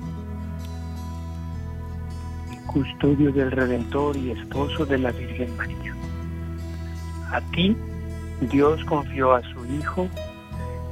Custodio 2.77 3.31
del 3.31 3.49
Redentor 3.49 4.15
y 4.17 4.29
esposo 4.29 4.85
de 4.85 4.99
la 4.99 5.11
Virgen 5.11 5.57
María. 5.57 5.95
A 7.31 7.41
ti, 7.51 7.75
Dios 8.51 8.85
confió 8.85 9.33
a 9.33 9.41
su 9.41 9.65
Hijo, 9.65 10.07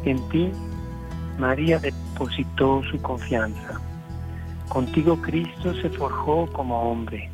en 0.04 0.18
ti, 0.30 0.52
María 1.38 1.78
depositó 1.78 2.82
su 2.90 3.00
confianza. 3.04 3.80
Contigo 4.68 5.22
Cristo 5.22 5.76
se 5.76 5.92
forjó 5.92 6.52
como 6.52 6.90
hombre. 6.90 7.30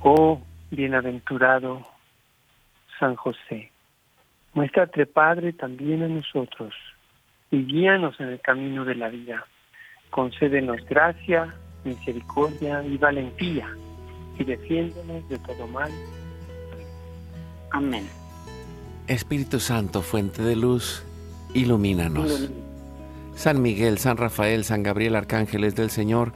Oh, 0.00 0.40
bienaventurado 0.70 1.82
San 2.98 3.16
José. 3.16 3.70
Muéstrate, 4.54 5.04
Padre, 5.04 5.52
también 5.52 6.02
a 6.02 6.08
nosotros 6.08 6.72
y 7.50 7.64
guíanos 7.64 8.18
en 8.18 8.28
el 8.28 8.40
camino 8.40 8.86
de 8.86 8.94
la 8.94 9.10
vida. 9.10 9.44
Concédenos 10.08 10.82
gracia, 10.86 11.54
misericordia 11.88 12.84
y 12.84 12.96
valentía 12.96 13.68
y 14.38 14.44
defiéndonos 14.44 15.28
de 15.28 15.38
todo 15.38 15.66
mal. 15.66 15.90
Amén. 17.70 18.08
Espíritu 19.06 19.58
Santo, 19.58 20.02
fuente 20.02 20.42
de 20.42 20.56
luz, 20.56 21.02
ilumínanos. 21.54 22.50
San 23.34 23.62
Miguel, 23.62 23.98
San 23.98 24.16
Rafael, 24.16 24.64
San 24.64 24.82
Gabriel, 24.82 25.16
arcángeles 25.16 25.74
del 25.74 25.90
Señor, 25.90 26.32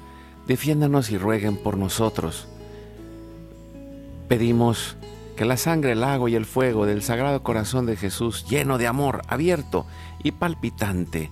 defiéndanos 0.46 1.10
y 1.10 1.18
rueguen 1.18 1.56
por 1.56 1.76
nosotros. 1.76 2.48
Pedimos 4.28 4.96
que 5.36 5.44
la 5.44 5.56
sangre, 5.56 5.92
el 5.92 6.04
agua 6.04 6.30
y 6.30 6.34
el 6.34 6.44
fuego 6.44 6.86
del 6.86 7.02
Sagrado 7.02 7.42
Corazón 7.42 7.86
de 7.86 7.96
Jesús, 7.96 8.46
lleno 8.48 8.78
de 8.78 8.86
amor, 8.86 9.22
abierto 9.28 9.86
y 10.22 10.32
palpitante, 10.32 11.30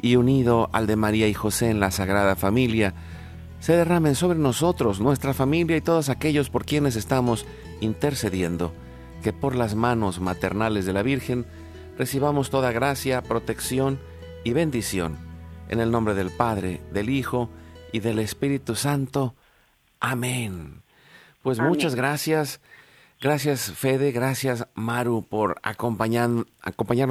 y 0.00 0.16
unido 0.16 0.70
al 0.72 0.86
de 0.86 0.96
María 0.96 1.28
y 1.28 1.34
José 1.34 1.70
en 1.70 1.80
la 1.80 1.90
Sagrada 1.90 2.36
Familia, 2.36 2.94
se 3.60 3.76
derramen 3.76 4.14
sobre 4.14 4.38
nosotros, 4.38 5.00
nuestra 5.00 5.34
familia 5.34 5.76
y 5.76 5.80
todos 5.80 6.08
aquellos 6.08 6.50
por 6.50 6.64
quienes 6.64 6.96
estamos 6.96 7.44
intercediendo, 7.80 8.72
que 9.22 9.32
por 9.32 9.54
las 9.54 9.74
manos 9.74 10.20
maternales 10.20 10.86
de 10.86 10.92
la 10.92 11.02
Virgen 11.02 11.46
recibamos 11.96 12.50
toda 12.50 12.72
gracia, 12.72 13.22
protección 13.22 13.98
y 14.44 14.52
bendición. 14.52 15.18
En 15.68 15.80
el 15.80 15.90
nombre 15.90 16.14
del 16.14 16.30
Padre, 16.30 16.80
del 16.92 17.10
Hijo 17.10 17.50
y 17.92 18.00
del 18.00 18.20
Espíritu 18.20 18.74
Santo. 18.74 19.34
Amén. 20.00 20.82
Pues 21.42 21.60
muchas 21.60 21.94
gracias. 21.94 22.60
Gracias 23.20 23.72
Fede, 23.72 24.12
gracias 24.12 24.68
Maru 24.74 25.26
por 25.28 25.58
acompañarnos 25.64 26.46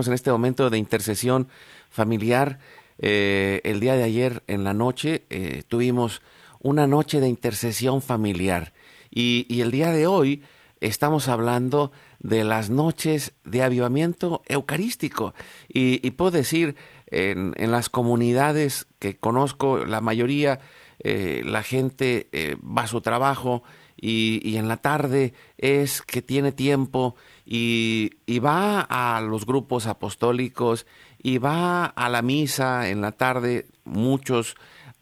en 0.07 0.13
este 0.13 0.31
momento 0.31 0.69
de 0.69 0.77
intercesión 0.77 1.49
familiar. 1.89 2.59
Eh, 2.99 3.59
el 3.65 3.81
día 3.81 3.95
de 3.95 4.03
ayer 4.03 4.41
en 4.47 4.63
la 4.63 4.73
noche 4.73 5.25
eh, 5.29 5.63
tuvimos 5.67 6.21
una 6.59 6.87
noche 6.87 7.19
de 7.19 7.27
intercesión 7.27 8.01
familiar. 8.01 8.73
Y, 9.09 9.61
el 9.61 9.71
día 9.71 9.91
de 9.91 10.07
hoy 10.07 10.43
estamos 10.79 11.27
hablando 11.27 11.91
de 12.19 12.43
las 12.43 12.69
noches 12.69 13.33
de 13.43 13.63
avivamiento 13.63 14.41
eucarístico. 14.47 15.33
Y, 15.67 16.11
puedo 16.11 16.31
decir 16.31 16.75
en, 17.07 17.53
las 17.71 17.89
comunidades 17.89 18.87
que 18.99 19.17
conozco 19.17 19.85
la 19.85 20.01
mayoría 20.01 20.59
eh, 20.99 21.43
la 21.45 21.61
gente 21.61 22.27
va 22.63 22.83
a 22.83 22.87
su 22.87 23.01
trabajo 23.01 23.63
y, 23.99 24.57
en 24.57 24.67
la 24.67 24.77
tarde 24.77 25.33
es 25.57 26.01
que 26.01 26.21
tiene 26.21 26.51
tiempo 26.51 27.15
y, 27.45 28.11
va 28.39 28.81
a 28.81 29.21
los 29.21 29.45
grupos 29.45 29.87
apostólicos 29.87 30.85
y 31.21 31.39
va 31.39 31.85
a 31.85 32.09
la 32.09 32.21
misa 32.21 32.89
en 32.89 33.01
la 33.01 33.11
tarde, 33.11 33.67
muchos, 33.83 34.55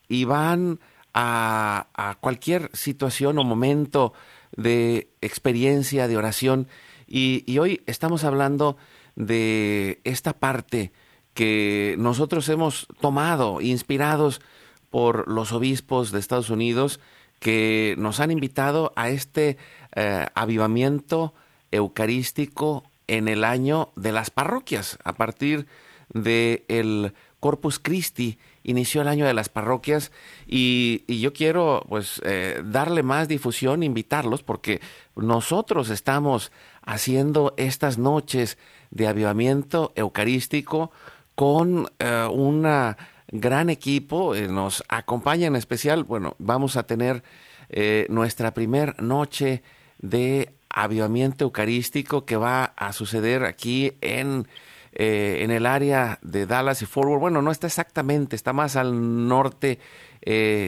y 0.07 0.23
van 0.23 0.79
a, 1.15 2.17
cualquier 2.19 2.69
situación 2.73 3.39
o 3.39 3.43
momento 3.47 4.11
de 4.55 5.09
experiencia, 5.21 6.07
de 6.07 6.17
oración. 6.17 6.67
Y, 7.07 7.57
hoy 7.57 7.81
estamos 7.87 8.23
hablando 8.23 8.75
de 9.15 10.01
esta 10.03 10.33
parte 10.33 10.91
que 11.33 11.95
nosotros 11.97 12.47
hemos 12.49 12.87
tomado, 12.99 13.61
inspirados 13.61 14.41
por 14.89 15.27
los 15.29 15.51
obispos 15.53 16.11
de 16.11 16.19
Estados 16.19 16.49
Unidos, 16.49 16.99
que 17.39 17.95
nos 17.97 18.19
han 18.19 18.31
invitado 18.31 18.91
a 18.95 19.09
este 19.09 19.57
eh, 19.95 20.27
avivamiento 20.35 21.33
eucarístico 21.71 22.83
en 23.07 23.27
el 23.27 23.43
año 23.43 23.91
de 23.95 24.11
las 24.11 24.31
parroquias. 24.31 24.97
A 25.03 25.13
partir 25.13 25.67
del 26.13 27.13
Corpus 27.39 27.79
Christi 27.79 28.37
inició 28.65 29.01
el 29.01 29.07
año 29.07 29.25
de 29.25 29.33
las 29.33 29.49
parroquias 29.49 30.11
y, 30.47 31.03
yo 31.07 31.31
quiero 31.33 31.85
pues 31.87 32.21
eh, 32.25 32.61
darle 32.65 33.01
más 33.01 33.27
difusión, 33.27 33.83
invitarlos 33.83 34.43
porque 34.43 34.81
nosotros 35.15 35.89
estamos 35.89 36.51
haciendo 36.81 37.53
estas 37.57 37.97
noches 37.97 38.57
de 38.91 39.07
avivamiento 39.07 39.93
eucarístico 39.95 40.91
con 41.35 41.87
eh, 41.99 42.27
una 42.31 42.97
gran 43.27 43.69
equipo, 43.69 44.35
eh, 44.35 44.47
nos 44.47 44.83
acompaña 44.87 45.47
en 45.47 45.55
especial, 45.55 46.03
bueno, 46.03 46.35
vamos 46.39 46.77
a 46.77 46.83
tener 46.83 47.23
eh, 47.69 48.05
nuestra 48.09 48.53
primer 48.53 49.01
noche 49.01 49.63
de 49.99 50.53
avivamiento 50.69 51.45
eucarístico 51.45 52.25
que 52.25 52.37
va 52.37 52.65
a 52.65 52.93
suceder 52.93 53.43
aquí 53.45 53.93
en, 54.01 54.47
eh, 54.95 55.39
en 55.41 55.51
el 55.51 55.65
área 55.65 56.19
de 56.21 56.45
Dallas 56.45 56.81
y 56.81 56.85
Forward. 56.85 57.19
Bueno, 57.19 57.41
no 57.41 57.51
está 57.51 57.67
exactamente, 57.67 58.35
está 58.35 58.53
más 58.53 58.75
al 58.75 59.27
norte, 59.27 59.79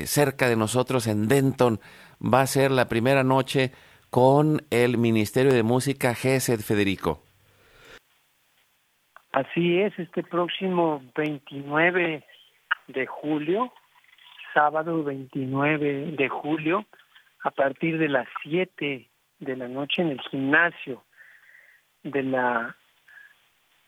cerca 0.06 0.48
de 0.48 0.56
nosotros, 0.56 1.08
en 1.08 1.28
Denton. 1.28 1.80
Va 2.22 2.42
a 2.42 2.48
ser 2.48 2.70
la 2.70 2.88
primera 2.88 3.24
noche 3.24 3.72
con 4.10 4.62
el 4.70 4.98
Ministerio 4.98 5.54
de 5.54 5.64
Música 5.64 6.14
GESED 6.14 6.60
Federico. 6.60 7.24
Así 9.32 9.80
es, 9.80 9.98
este 10.00 10.24
próximo 10.24 11.04
29 11.16 12.24
de 12.88 13.06
julio, 13.06 13.72
sábado 14.54 15.04
29 15.04 16.14
de 16.18 16.30
julio, 16.30 16.86
a 17.44 17.52
partir 17.52 18.00
de 18.00 18.10
las 18.10 18.28
7 18.42 19.08
de 19.40 19.56
la 19.56 19.68
noche 19.68 20.02
en 20.02 20.10
el 20.10 20.22
gimnasio 20.22 21.04
de 22.04 22.24
la 22.24 22.76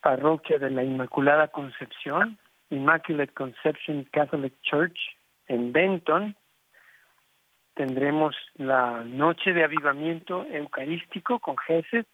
parroquia 0.02 0.58
de 0.58 0.70
la 0.70 0.84
Inmaculada 0.84 1.50
Concepción, 1.50 2.38
Immaculate 2.70 3.34
Conception 3.34 4.06
Catholic 4.12 4.54
Church 4.62 4.98
en 5.48 5.72
Benton. 5.74 6.36
Tendremos 7.74 8.36
la 8.56 9.04
noche 9.04 9.54
de 9.54 9.64
avivamiento 9.64 10.46
eucarístico 10.46 11.40
con 11.40 11.58
Jesús 11.58 12.06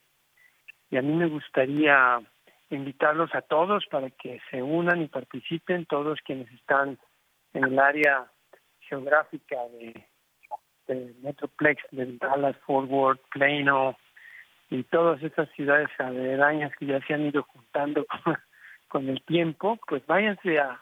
y 0.89 0.97
a 0.97 1.01
mí 1.01 1.13
me 1.13 1.27
gustaría 1.27 2.21
invitarlos 2.69 3.33
a 3.33 3.41
todos 3.41 3.85
para 3.87 4.09
que 4.09 4.39
se 4.49 4.61
unan 4.61 5.01
y 5.01 5.07
participen, 5.07 5.85
todos 5.85 6.19
quienes 6.23 6.51
están 6.51 6.97
en 7.53 7.63
el 7.63 7.79
área 7.79 8.31
geográfica 8.81 9.57
de, 10.87 11.15
Metroplex, 11.21 11.81
de 11.91 12.17
Dallas, 12.17 12.55
Fort 12.65 12.89
Worth, 12.89 13.21
Plano 13.31 13.97
y 14.69 14.83
todas 14.83 15.21
estas 15.23 15.49
ciudades 15.51 15.89
aledañas 15.99 16.71
que 16.77 16.85
ya 16.85 16.99
se 17.05 17.13
han 17.13 17.25
ido 17.25 17.43
juntando 17.43 18.05
con, 18.87 19.09
el 19.09 19.21
tiempo, 19.23 19.77
pues 19.87 20.05
váyanse 20.05 20.59
a, 20.59 20.81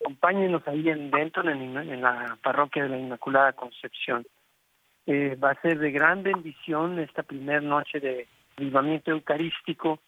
acompáñenos 0.00 0.66
ahí 0.66 0.88
en 0.88 1.10
Denton, 1.10 1.48
en, 1.48 2.00
la 2.00 2.36
parroquia 2.42 2.84
de 2.84 2.88
la 2.88 2.98
Inmaculada 2.98 3.52
Concepción. 3.52 4.24
Eh, 5.06 5.36
va 5.36 5.50
a 5.50 5.60
ser 5.60 5.78
de 5.78 5.90
gran 5.90 6.22
bendición 6.22 6.98
esta 6.98 7.22
primera 7.22 7.60
noche 7.60 8.00
de 8.00 8.28
avivamiento 8.56 9.10
eucarístico 9.10 9.98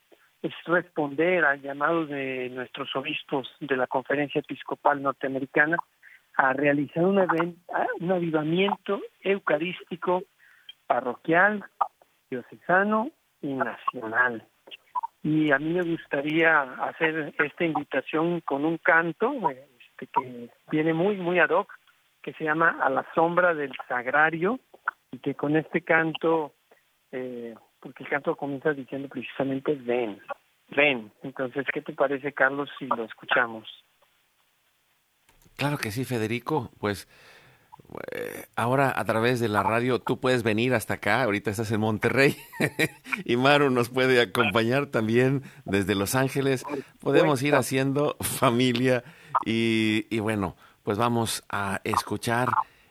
es 0.45 0.53
responder 0.67 1.45
al 1.45 1.63
llamado 1.63 2.05
de 2.05 2.51
nuestros 2.51 2.95
obispos 2.97 3.49
de 3.61 3.77
la 3.77 3.87
Conferencia 3.87 4.41
Episcopal 4.41 5.03
Norteamericana 5.03 5.79
a 6.37 6.53
realizar 6.53 7.05
un, 7.05 7.19
un 8.01 8.13
avivamiento 8.13 9.01
eucarístico 9.23 10.25
parroquial, 10.87 11.65
diocesano 12.31 13.11
y 13.41 13.53
nacional. 13.55 14.47
Y 15.23 15.51
a 15.51 15.59
mí 15.59 15.73
me 15.73 15.83
gustaría 15.83 16.63
hacer 16.85 17.35
esta 17.39 17.65
invitación 17.65 18.41
con 18.41 18.65
un 18.65 18.79
canto 18.79 19.33
este, 19.51 20.07
que 20.07 20.51
viene 20.71 20.93
muy, 20.93 21.17
muy 21.17 21.39
ad 21.39 21.51
hoc, 21.51 21.73
que 22.23 22.33
se 22.35 22.45
llama 22.45 22.79
A 22.83 22.91
la 22.91 23.07
sombra 23.15 23.55
del 23.55 23.73
sagrario, 23.89 24.61
y 25.13 25.19
que 25.19 25.35
con 25.35 25.57
este 25.57 25.83
canto 25.83 26.55
eh, 27.13 27.55
porque 27.85 28.03
el 28.03 28.09
canto 28.09 28.35
comienza 28.35 28.73
diciendo 28.73 29.09
precisamente 29.09 29.75
ven, 29.75 30.19
ven. 30.75 31.13
Entonces, 31.23 31.67
¿qué 31.73 31.83
te 31.83 31.93
parece, 31.93 32.33
Carlos, 32.33 32.71
si 32.79 32.87
lo 32.87 33.05
escuchamos? 33.05 33.69
Claro 35.57 35.77
que 35.77 35.91
sí, 35.91 36.05
Federico. 36.05 36.71
Pues 36.81 37.07
ahora 38.57 38.93
a 38.97 39.05
través 39.05 39.41
de 39.41 39.49
la 39.49 39.63
radio 39.63 40.01
tú 40.01 40.21
puedes 40.21 40.43
venir 40.43 40.75
hasta 40.75 40.95
acá. 40.95 41.23
Ahorita 41.23 41.51
estás 41.51 41.71
en 41.71 41.81
Monterrey 41.81 42.37
y 43.25 43.37
Maru 43.37 43.71
nos 43.71 43.89
puede 43.89 44.21
acompañar 44.21 44.87
también 44.87 45.43
desde 45.65 45.95
Los 45.95 46.15
Ángeles. 46.15 46.65
Podemos 47.01 47.43
ir 47.43 47.55
haciendo 47.55 48.17
familia 48.21 49.05
y, 49.45 50.07
y 50.11 50.19
bueno, 50.21 50.57
pues 50.83 50.99
vamos 50.99 51.45
a 51.49 51.81
escuchar 51.85 52.49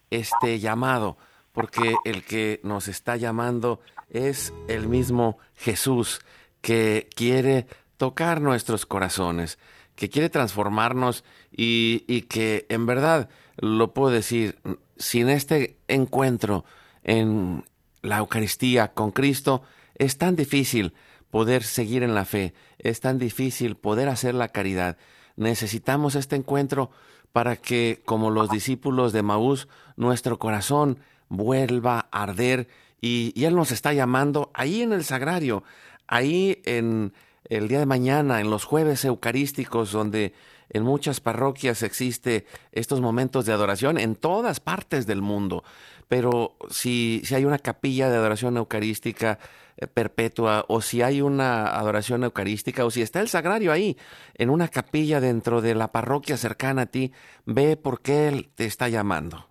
este 0.09 0.59
llamado 0.59 1.17
porque 1.53 1.95
el 2.03 2.23
que 2.23 2.59
nos 2.63 2.87
está 2.87 3.15
llamando 3.15 3.79
es 4.09 4.53
el 4.67 4.87
mismo 4.87 5.37
Jesús 5.55 6.21
que 6.61 7.09
quiere 7.15 7.67
tocar 7.97 8.41
nuestros 8.41 8.85
corazones, 8.85 9.59
que 9.95 10.09
quiere 10.09 10.29
transformarnos 10.29 11.23
y, 11.51 12.03
y 12.07 12.23
que 12.23 12.65
en 12.69 12.85
verdad, 12.85 13.29
lo 13.57 13.93
puedo 13.93 14.13
decir, 14.13 14.59
sin 14.97 15.29
este 15.29 15.77
encuentro 15.87 16.65
en 17.03 17.63
la 18.01 18.17
Eucaristía 18.17 18.93
con 18.93 19.11
Cristo, 19.11 19.63
es 19.95 20.17
tan 20.17 20.35
difícil 20.35 20.93
poder 21.29 21.63
seguir 21.63 22.03
en 22.03 22.15
la 22.15 22.25
fe, 22.25 22.53
es 22.77 22.99
tan 22.99 23.17
difícil 23.17 23.75
poder 23.75 24.09
hacer 24.09 24.35
la 24.35 24.49
caridad. 24.49 24.97
Necesitamos 25.35 26.15
este 26.15 26.35
encuentro 26.35 26.91
para 27.31 27.55
que, 27.55 28.01
como 28.05 28.29
los 28.29 28.49
discípulos 28.49 29.13
de 29.13 29.23
Maús, 29.23 29.67
nuestro 29.95 30.37
corazón 30.37 30.99
vuelva 31.29 32.07
a 32.11 32.23
arder 32.23 32.67
y, 33.01 33.33
Él 33.43 33.55
nos 33.55 33.71
está 33.71 33.93
llamando 33.93 34.51
ahí 34.53 34.81
en 34.81 34.93
el 34.93 35.03
sagrario, 35.03 35.63
ahí 36.07 36.61
en 36.65 37.13
el 37.45 37.67
día 37.67 37.79
de 37.79 37.85
mañana, 37.85 38.41
en 38.41 38.49
los 38.49 38.65
jueves 38.65 39.03
eucarísticos, 39.05 39.91
donde 39.91 40.33
en 40.69 40.83
muchas 40.83 41.19
parroquias 41.19 41.83
existe 41.83 42.45
estos 42.71 43.01
momentos 43.01 43.45
de 43.45 43.53
adoración 43.53 43.97
en 43.97 44.15
todas 44.15 44.59
partes 44.59 45.05
del 45.05 45.21
mundo. 45.21 45.63
Pero 46.07 46.57
si, 46.69 47.21
si 47.25 47.35
hay 47.35 47.45
una 47.45 47.59
capilla 47.59 48.09
de 48.09 48.17
adoración 48.17 48.57
eucarística 48.57 49.39
eh, 49.77 49.87
perpetua, 49.87 50.65
o 50.67 50.81
si 50.81 51.01
hay 51.01 51.21
una 51.21 51.67
adoración 51.67 52.23
eucarística, 52.23 52.85
o 52.85 52.91
si 52.91 53.01
está 53.01 53.21
el 53.21 53.29
sagrario 53.29 53.71
ahí, 53.71 53.97
en 54.35 54.49
una 54.49 54.67
capilla 54.67 55.19
dentro 55.19 55.61
de 55.61 55.75
la 55.75 55.91
parroquia 55.91 56.37
cercana 56.37 56.83
a 56.83 56.85
ti, 56.87 57.11
ve 57.45 57.77
por 57.77 58.01
qué 58.01 58.27
Él 58.27 58.51
te 58.55 58.65
está 58.65 58.89
llamando. 58.89 59.47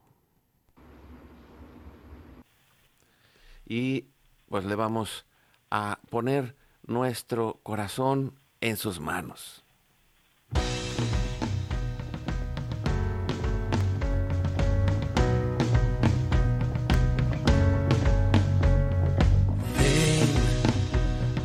Y 3.67 4.09
pues 4.49 4.65
le 4.65 4.75
vamos 4.75 5.25
a 5.71 5.99
poner 6.11 6.62
nuestro 6.93 7.59
corazón 7.63 8.35
en 8.61 8.77
sus 8.77 9.01
manos. 9.01 9.63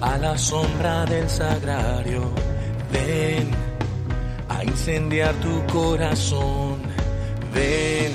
a 0.01 0.17
la 0.17 0.37
sombra 0.37 1.05
del 1.05 1.29
sagrario. 1.29 2.31
Ven 2.91 3.51
a 4.49 4.63
incendiar 4.63 5.33
tu 5.35 5.65
corazón. 5.67 6.77
Ven, 7.53 8.11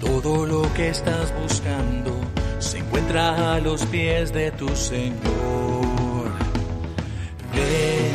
todo 0.00 0.46
lo 0.46 0.62
que 0.74 0.88
estás 0.88 1.32
buscando 1.40 2.12
se 2.58 2.78
encuentra 2.78 3.54
a 3.54 3.60
los 3.60 3.84
pies 3.86 4.32
de 4.32 4.50
tu 4.52 4.68
Señor. 4.74 5.93
Ven 7.56 8.12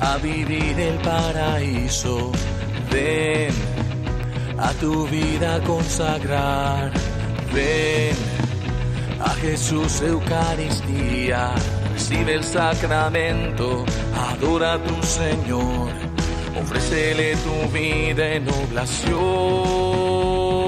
a 0.00 0.16
vivir 0.18 0.78
el 0.78 0.98
paraíso. 0.98 2.30
Ven 2.90 3.52
a 4.58 4.72
tu 4.74 5.06
vida 5.06 5.60
consagrar. 5.64 6.92
Ven 7.52 8.16
a 9.20 9.30
Jesús 9.30 10.00
Eucaristía, 10.02 11.52
recibe 11.92 12.34
el 12.34 12.44
sacramento, 12.44 13.84
adora 14.30 14.74
a 14.74 14.82
tu 14.82 15.02
Señor, 15.02 15.90
ofrécele 16.60 17.34
tu 17.36 17.68
vida 17.76 18.34
en 18.34 18.48
oblación. 18.48 20.67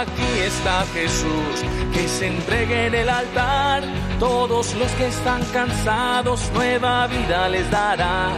Aquí 0.00 0.32
está 0.46 0.84
Jesús, 0.94 1.54
que 1.92 2.08
se 2.08 2.28
entregue 2.28 2.86
en 2.86 2.94
el 2.94 3.08
altar, 3.08 3.82
todos 4.18 4.74
los 4.74 4.90
que 4.92 5.06
están 5.08 5.42
cansados, 5.52 6.50
nueva 6.54 7.06
vida 7.06 7.48
les 7.48 7.70
dará. 7.70 8.30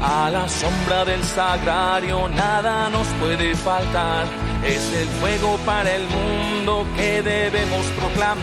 A 0.00 0.30
la 0.30 0.48
sombra 0.48 1.04
del 1.04 1.22
sagrario 1.22 2.28
nada 2.28 2.88
nos 2.90 3.06
puede 3.20 3.54
faltar 3.54 4.26
es 4.64 4.92
el 4.94 5.08
fuego 5.08 5.56
para 5.66 5.94
el 5.94 6.06
mundo 6.08 6.86
que 6.96 7.22
debemos 7.22 7.84
proclamar. 7.98 8.42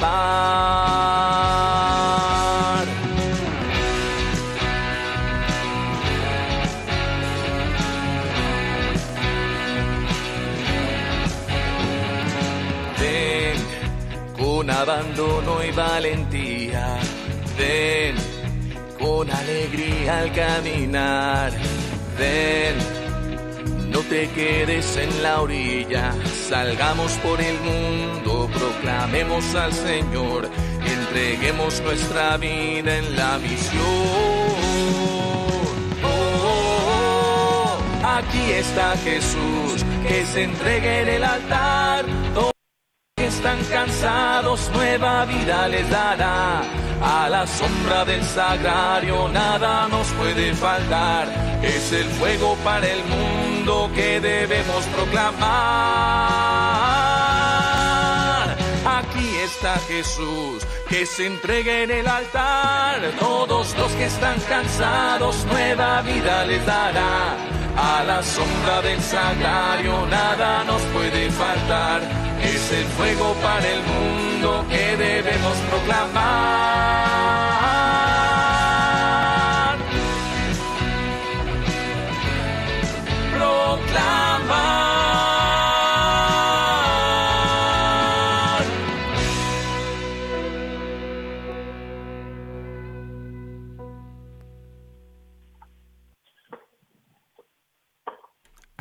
Abandono 14.80 15.62
y 15.62 15.72
valentía, 15.72 16.98
ven 17.58 18.15
con 18.98 19.30
alegría 19.30 20.20
al 20.20 20.32
caminar, 20.32 21.52
ven 22.18 22.76
no 23.89 24.00
te 24.02 24.30
quedes 24.30 24.96
en 24.96 25.22
la 25.22 25.42
orilla, 25.42 26.13
salgamos 26.48 27.12
por 27.24 27.42
el 27.42 27.60
mundo, 27.60 28.50
proclamemos 28.54 29.54
al 29.56 29.74
Señor, 29.74 30.50
entreguemos 30.86 31.82
nuestra 31.82 32.38
vida 32.38 32.98
en 33.00 33.15
la 33.18 33.38
misión. 33.39 33.84
Oh, 36.06 37.78
aquí 38.06 38.52
está 38.52 38.96
Jesús, 39.04 39.84
que 40.08 40.26
se 40.26 40.44
entregue 40.44 41.02
en 41.02 41.10
el 41.10 41.24
altar. 41.26 42.06
Están 43.39 43.63
cansados, 43.71 44.69
nueva 44.73 45.23
vida 45.23 45.69
les 45.69 45.89
dará. 45.89 46.62
A 47.02 47.30
la 47.30 47.47
sombra 47.47 48.04
del 48.04 48.21
sagrario 48.21 49.30
nada 49.30 49.88
nos 49.88 50.08
puede 50.19 50.54
faltar. 50.54 51.30
Es 51.63 51.93
el 51.93 52.04
fuego 52.19 52.58
para 52.65 52.86
el 52.86 53.02
mundo 53.06 53.89
que 53.95 54.19
debemos 54.19 54.84
proclamar. 54.88 55.47
Aquí 58.86 59.38
está 59.38 59.78
Jesús, 59.88 60.67
que 60.89 61.06
se 61.06 61.28
entregue 61.28 61.84
en 61.84 61.91
el 61.91 62.08
altar. 62.10 62.99
Todos 63.19 63.73
los 63.78 63.89
que 63.93 64.08
están 64.08 64.38
cansados, 64.49 65.45
nueva 65.45 66.02
vida 66.02 66.43
les 66.43 66.65
dará. 66.65 67.38
A 67.78 68.04
la 68.04 68.21
sombra 68.21 68.82
del 68.82 69.02
sagrario 69.02 70.06
nada 70.08 70.65
nos 70.65 70.82
puede 70.91 71.32
faltar. 71.32 72.02
El 72.71 72.86
fuego 72.86 73.34
para 73.41 73.67
el 73.67 73.82
mundo 73.84 74.65
que 74.69 74.95
debemos 74.95 75.58
proclamar. 75.69 77.10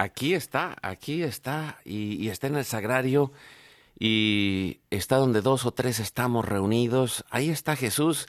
Aquí 0.01 0.35
está, 0.35 0.77
aquí 0.81 1.24
está, 1.24 1.81
y, 1.85 2.29
está 2.29 2.46
en 2.46 2.55
el 2.55 2.64
sagrario, 2.64 3.33
y 3.99 4.81
está 4.91 5.17
donde 5.17 5.41
dos 5.41 5.67
o 5.67 5.73
tres 5.73 5.99
estamos 5.99 6.45
reunidos. 6.45 7.25
Ahí 7.31 7.51
está 7.51 7.75
Jesús, 7.75 8.27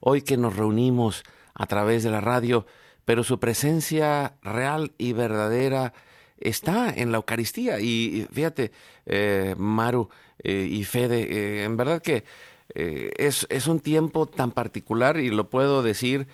hoy 0.00 0.22
que 0.22 0.36
nos 0.36 0.56
reunimos 0.56 1.24
a 1.54 1.66
través 1.66 2.04
de 2.04 2.10
la 2.10 2.20
radio, 2.20 2.66
pero 3.04 3.24
su 3.24 3.40
presencia 3.40 4.34
real 4.42 4.92
y 4.96 5.12
verdadera 5.12 5.92
está 6.38 6.90
en 6.90 7.10
la 7.10 7.16
Eucaristía. 7.16 7.80
Y 7.80 8.28
fíjate, 8.32 8.70
eh, 9.06 9.54
Maru 9.58 10.08
eh, 10.42 10.68
y 10.70 10.84
Fede, 10.84 11.22
eh, 11.22 11.64
en 11.64 11.76
verdad 11.76 12.00
que 12.00 12.24
es, 12.74 13.46
es, 13.48 13.66
un 13.66 13.80
tiempo 13.80 14.26
tan 14.26 14.52
particular 14.52 15.18
y 15.18 15.30
lo 15.30 15.48
puedo 15.48 15.82
decir 15.82 16.28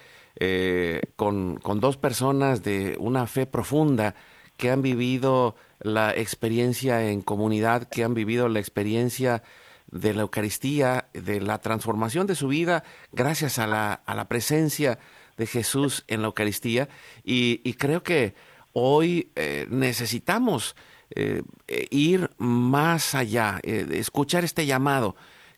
con, 1.14 1.56
con 1.58 1.78
dos 1.78 1.96
personas 1.96 2.64
de 2.64 2.96
una 2.98 3.28
fe 3.28 3.46
profunda 3.46 4.16
que 4.56 4.70
han 4.70 4.82
vivido 4.82 5.56
la 5.80 6.14
experiencia 6.14 7.10
en 7.10 7.22
comunidad, 7.22 7.88
que 7.88 8.04
han 8.04 8.14
vivido 8.14 8.48
la 8.48 8.60
experiencia 8.60 9.42
de 9.90 10.14
la 10.14 10.22
Eucaristía, 10.22 11.08
de 11.12 11.40
la 11.40 11.58
transformación 11.58 12.26
de 12.26 12.34
su 12.34 12.48
vida 12.48 12.84
gracias 13.12 13.58
a 13.58 13.66
la, 13.66 13.92
a 13.92 14.14
la 14.14 14.28
presencia 14.28 14.98
de 15.36 15.46
Jesús 15.46 16.04
en 16.08 16.22
la 16.22 16.26
Eucaristía. 16.26 16.88
Y, 17.22 17.74
creo 17.74 18.02
que 18.02 18.34
hoy 18.72 19.30
eh, 19.36 19.66
necesitamos 19.70 20.74
eh, 21.10 21.42
ir 21.90 22.30
más 22.38 23.14
allá, 23.14 23.60
eh, 23.62 23.86
escuchar 23.92 24.44
este 24.44 24.66
llamado 24.66 25.16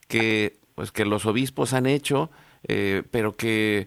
que, 0.08 0.58
pues, 0.74 0.92
que 0.92 1.04
los 1.04 1.26
obispos 1.26 1.72
han 1.72 1.86
hecho, 1.86 2.30
pero 3.12 3.36
que 3.36 3.86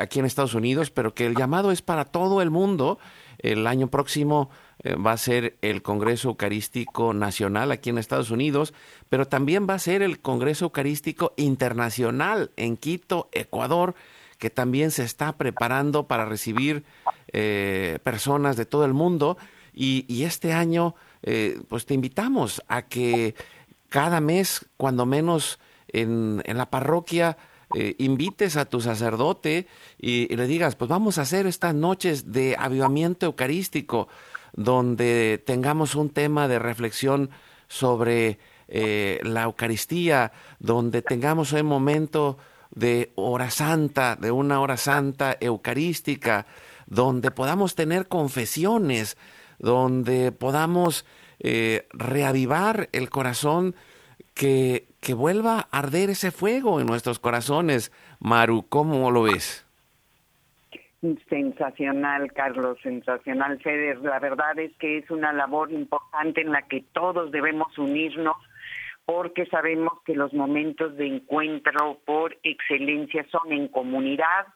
aquí 0.00 0.18
en 0.18 0.24
Estados 0.24 0.54
Unidos, 0.54 0.90
pero 0.90 1.14
que 1.14 1.26
el 1.26 1.36
llamado 1.36 1.70
es 1.70 1.80
para 1.80 2.04
todo 2.04 2.42
el 2.42 2.50
mundo 2.50 2.98
El 3.52 3.66
año 3.66 3.88
próximo 3.88 4.50
eh, 4.82 4.96
va 4.96 5.12
a 5.12 5.16
ser 5.16 5.56
el 5.62 5.82
Congreso 5.82 6.28
Eucarístico 6.30 7.14
Nacional 7.14 7.70
aquí 7.70 7.90
en 7.90 7.98
Estados 7.98 8.30
Unidos, 8.30 8.74
pero 9.08 9.28
también 9.28 9.66
va 9.68 9.74
a 9.74 9.78
ser 9.78 10.02
el 10.02 10.18
Congreso 10.18 10.66
Eucarístico 10.66 11.32
Internacional 11.36 12.50
en 12.56 12.76
Quito, 12.76 13.28
Ecuador, 13.30 13.94
que 14.38 14.50
también 14.50 14.90
se 14.90 15.04
está 15.04 15.36
preparando 15.36 16.08
para 16.08 16.24
recibir 16.24 16.84
eh, 17.32 18.00
personas 18.02 18.56
de 18.56 18.66
todo 18.66 18.84
el 18.84 18.94
mundo. 18.94 19.38
Y, 19.72 20.24
este 20.24 20.52
año, 20.52 20.94
eh, 21.22 21.60
pues 21.68 21.84
te 21.86 21.94
invitamos 21.94 22.62
a 22.66 22.82
que 22.82 23.34
cada 23.90 24.20
mes, 24.20 24.66
cuando 24.76 25.06
menos 25.06 25.58
en, 25.88 26.42
la 26.46 26.70
parroquia, 26.70 27.36
invites 27.98 28.56
a 28.56 28.64
tu 28.64 28.80
sacerdote 28.80 29.66
y, 29.98 30.32
y, 30.32 30.36
le 30.36 30.46
digas, 30.46 30.76
pues 30.76 30.88
vamos 30.88 31.18
a 31.18 31.22
hacer 31.22 31.46
estas 31.46 31.74
noches 31.74 32.32
de 32.32 32.56
avivamiento 32.58 33.26
eucarístico 33.26 34.08
donde 34.52 35.42
tengamos 35.44 35.94
un 35.94 36.10
tema 36.10 36.48
de 36.48 36.58
reflexión 36.58 37.30
sobre 37.68 38.38
eh, 38.68 39.20
la 39.22 39.44
Eucaristía, 39.44 40.32
donde 40.58 41.02
tengamos 41.02 41.52
un 41.52 41.66
momento 41.66 42.38
de 42.74 43.12
hora 43.14 43.50
santa, 43.50 44.16
de 44.16 44.32
una 44.32 44.60
hora 44.60 44.76
santa 44.76 45.36
eucarística, 45.40 46.46
donde 46.86 47.30
podamos 47.30 47.74
tener 47.74 48.08
confesiones, 48.08 49.16
donde 49.58 50.32
podamos 50.32 51.04
eh, 51.38 51.86
reavivar 51.92 52.88
el 52.92 53.08
corazón, 53.08 53.76
que, 54.36 54.84
que 55.00 55.14
vuelva 55.14 55.66
a 55.70 55.78
arder 55.78 56.10
ese 56.10 56.30
fuego 56.30 56.78
en 56.78 56.86
nuestros 56.86 57.18
corazones. 57.18 57.90
Maru, 58.20 58.66
¿cómo 58.68 59.10
lo 59.10 59.22
ves? 59.22 59.66
Sensacional, 61.28 62.32
Carlos, 62.32 62.78
sensacional, 62.82 63.58
Feder. 63.60 63.98
La 63.98 64.18
verdad 64.18 64.58
es 64.58 64.76
que 64.76 64.98
es 64.98 65.10
una 65.10 65.32
labor 65.32 65.72
importante 65.72 66.42
en 66.42 66.52
la 66.52 66.62
que 66.62 66.84
todos 66.92 67.32
debemos 67.32 67.76
unirnos 67.78 68.36
porque 69.06 69.46
sabemos 69.46 69.92
que 70.04 70.14
los 70.14 70.34
momentos 70.34 70.96
de 70.96 71.06
encuentro 71.06 72.00
por 72.04 72.36
excelencia 72.42 73.24
son 73.30 73.52
en 73.52 73.68
comunidad. 73.68 74.46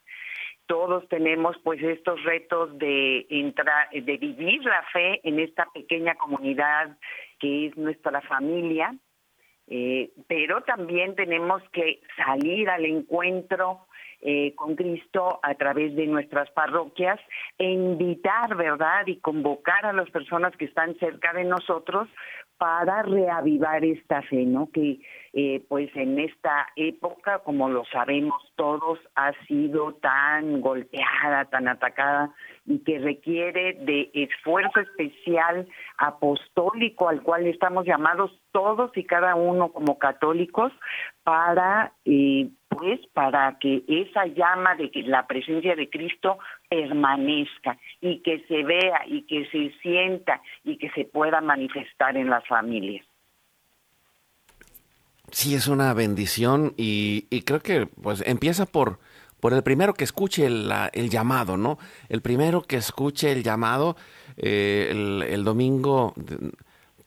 Todos 0.66 1.08
tenemos 1.08 1.56
pues 1.62 1.82
estos 1.82 2.22
retos 2.24 2.76
de 2.78 3.26
entrar, 3.30 3.88
de 3.90 4.16
vivir 4.18 4.62
la 4.64 4.82
fe 4.92 5.20
en 5.26 5.38
esta 5.38 5.66
pequeña 5.72 6.16
comunidad 6.16 6.96
que 7.38 7.68
es 7.68 7.76
nuestra 7.76 8.20
familia, 8.22 8.94
eh, 9.70 10.10
pero 10.26 10.62
también 10.62 11.14
tenemos 11.14 11.62
que 11.72 12.00
salir 12.16 12.68
al 12.68 12.84
encuentro 12.84 13.86
eh, 14.20 14.54
con 14.56 14.74
Cristo 14.76 15.40
a 15.42 15.54
través 15.54 15.96
de 15.96 16.06
nuestras 16.06 16.50
parroquias 16.50 17.18
e 17.56 17.64
invitar, 17.64 18.54
¿verdad? 18.56 19.06
Y 19.06 19.16
convocar 19.20 19.86
a 19.86 19.94
las 19.94 20.10
personas 20.10 20.54
que 20.56 20.66
están 20.66 20.94
cerca 20.98 21.32
de 21.32 21.44
nosotros 21.44 22.08
para 22.60 23.02
reavivar 23.04 23.82
esta 23.86 24.20
fe, 24.20 24.44
¿no? 24.44 24.68
Que 24.70 25.00
eh, 25.32 25.64
pues 25.66 25.88
en 25.96 26.18
esta 26.18 26.66
época, 26.76 27.38
como 27.38 27.70
lo 27.70 27.86
sabemos 27.86 28.36
todos, 28.54 28.98
ha 29.14 29.32
sido 29.46 29.94
tan 29.94 30.60
golpeada, 30.60 31.46
tan 31.46 31.68
atacada 31.68 32.34
y 32.66 32.80
que 32.80 32.98
requiere 32.98 33.78
de 33.80 34.10
esfuerzo 34.12 34.78
especial 34.80 35.66
apostólico 35.96 37.08
al 37.08 37.22
cual 37.22 37.46
estamos 37.46 37.86
llamados 37.86 38.30
todos 38.52 38.94
y 38.94 39.04
cada 39.04 39.36
uno 39.36 39.72
como 39.72 39.98
católicos 39.98 40.70
para 41.24 41.94
eh, 42.04 42.50
pues 42.70 43.00
para 43.12 43.58
que 43.58 43.82
esa 43.88 44.26
llama 44.26 44.76
de 44.76 44.90
la 45.02 45.26
presencia 45.26 45.74
de 45.74 45.90
Cristo 45.90 46.38
permanezca 46.68 47.76
y 48.00 48.20
que 48.20 48.44
se 48.46 48.62
vea 48.62 49.02
y 49.06 49.22
que 49.22 49.44
se 49.50 49.72
sienta 49.82 50.40
y 50.64 50.78
que 50.78 50.88
se 50.90 51.04
pueda 51.04 51.40
manifestar 51.40 52.16
en 52.16 52.30
las 52.30 52.46
familias. 52.46 53.04
Sí, 55.32 55.54
es 55.54 55.66
una 55.66 55.92
bendición 55.94 56.72
y, 56.76 57.22
creo 57.42 57.60
que 57.60 57.86
pues 57.86 58.22
empieza 58.26 58.66
por, 58.66 59.00
por 59.40 59.52
el 59.52 59.62
primero 59.62 59.92
que 59.92 60.04
escuche 60.04 60.46
el, 60.46 61.10
llamado, 61.10 61.56
¿no? 61.56 61.78
El 62.08 62.22
primero 62.22 62.62
que 62.62 62.76
escuche 62.76 63.32
el 63.32 63.42
llamado, 63.42 63.96
eh, 64.36 64.88
el, 64.90 65.22
el 65.22 65.44
domingo 65.44 66.14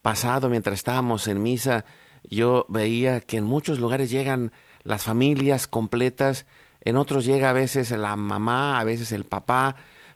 pasado 0.01 0.49
mientras 0.49 0.75
estábamos 0.75 1.27
en 1.27 1.41
misa, 1.41 1.85
yo 2.29 2.65
veía 2.69 3.21
que 3.21 3.37
en 3.37 3.45
muchos 3.45 3.79
lugares 3.79 4.09
llegan 4.09 4.51
las 4.83 5.03
familias 5.03 5.67
completas, 5.67 6.45
en 6.81 6.97
otros 6.97 7.25
llega 7.25 7.49
a 7.49 7.53
veces 7.53 7.91
la 7.91 8.15
mamá, 8.15 8.79
a 8.79 8.83
veces 8.83 9.11
el 9.11 9.23
papá, 9.23 9.75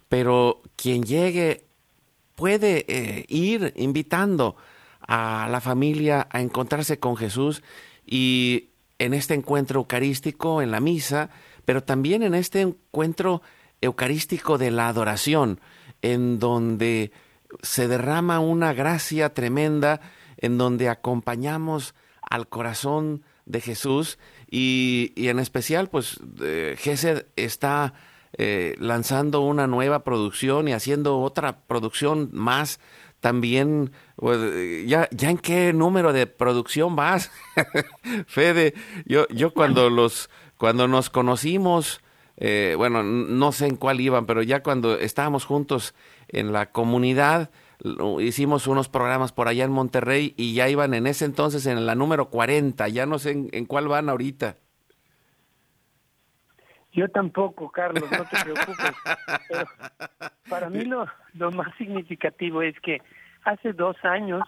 pero 0.09 0.61
quien 0.75 1.03
llegue 1.03 1.65
puede 2.35 2.85
eh, 2.87 3.25
ir 3.29 3.73
invitando 3.77 4.55
a 4.99 5.47
la 5.49 5.61
familia 5.61 6.27
a 6.29 6.41
encontrarse 6.41 6.99
con 6.99 7.15
Jesús 7.15 7.63
y 8.05 8.69
en 8.99 9.13
este 9.13 9.33
encuentro 9.33 9.79
eucarístico, 9.79 10.61
en 10.61 10.71
la 10.71 10.79
misa, 10.79 11.29
pero 11.65 11.83
también 11.83 12.23
en 12.23 12.35
este 12.35 12.61
encuentro 12.61 13.41
eucarístico 13.81 14.57
de 14.57 14.71
la 14.71 14.87
adoración, 14.87 15.59
en 16.01 16.39
donde 16.39 17.11
se 17.61 17.87
derrama 17.87 18.39
una 18.39 18.73
gracia 18.73 19.33
tremenda, 19.33 20.01
en 20.37 20.57
donde 20.57 20.89
acompañamos 20.89 21.95
al 22.21 22.47
corazón 22.47 23.23
de 23.45 23.61
Jesús 23.61 24.19
y, 24.49 25.13
en 25.15 25.39
especial, 25.39 25.89
pues, 25.89 26.19
eh, 26.41 26.77
está 27.35 27.93
eh, 28.33 28.75
lanzando 28.79 29.41
una 29.41 29.67
nueva 29.67 30.03
producción 30.03 30.67
y 30.67 30.73
haciendo 30.73 31.19
otra 31.19 31.59
producción 31.67 32.29
más 32.31 32.79
también, 33.19 33.91
pues, 34.15 34.39
ya, 34.87 35.09
ya 35.11 35.29
en 35.29 35.37
qué 35.37 35.73
número 35.73 36.13
de 36.13 36.27
producción 36.27 36.95
vas, 36.95 37.31
Fede, 38.27 38.73
yo, 39.05 39.27
yo 39.29 39.53
cuando 39.53 39.89
los, 39.89 40.29
cuando 40.57 40.87
nos 40.87 41.09
conocimos, 41.09 42.01
eh, 42.37 42.75
bueno, 42.77 43.03
no 43.03 43.51
sé 43.51 43.67
en 43.67 43.75
cuál 43.75 43.99
iban, 43.99 44.25
pero 44.25 44.43
ya 44.43 44.61
cuando 44.61 44.97
estábamos 44.97 45.45
juntos 45.45 45.93
en 46.27 46.53
la 46.53 46.71
comunidad, 46.71 47.49
hicimos 48.19 48.67
unos 48.67 48.89
programas 48.89 49.31
por 49.31 49.47
allá 49.47 49.63
en 49.63 49.71
Monterrey 49.71 50.33
y 50.37 50.53
ya 50.55 50.69
iban 50.69 50.93
en 50.93 51.07
ese 51.07 51.25
entonces 51.25 51.65
en 51.65 51.85
la 51.85 51.95
número 51.95 52.29
40, 52.29 52.87
ya 52.89 53.05
no 53.05 53.19
sé 53.19 53.49
en, 53.51 53.65
cuál 53.65 53.87
van 53.87 54.09
ahorita. 54.09 54.55
Yo 56.91 57.07
tampoco, 57.09 57.69
Carlos, 57.69 58.09
no 58.09 58.25
te 58.25 58.37
preocupes. 58.43 58.95
para 60.49 60.69
mí 60.69 60.85
lo, 60.85 61.05
lo 61.33 61.51
más 61.51 61.75
significativo 61.77 62.61
es 62.61 62.79
que 62.79 63.01
hace 63.43 63.73
dos 63.73 63.95
años 64.03 64.43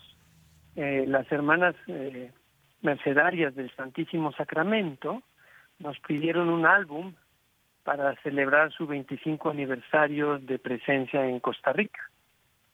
eh, 0.75 1.05
las 1.07 1.31
hermanas 1.31 1.75
eh, 1.87 2.31
mercedarias 2.81 3.53
del 3.55 3.73
Santísimo 3.75 4.31
Sacramento 4.33 5.21
nos 5.79 5.99
pidieron 5.99 6.49
un 6.49 6.65
álbum 6.65 7.13
para 7.83 8.15
celebrar 8.21 8.71
su 8.71 8.87
25 8.87 9.49
aniversario 9.49 10.39
de 10.39 10.59
presencia 10.59 11.25
en 11.25 11.39
Costa 11.39 11.73
Rica. 11.73 12.08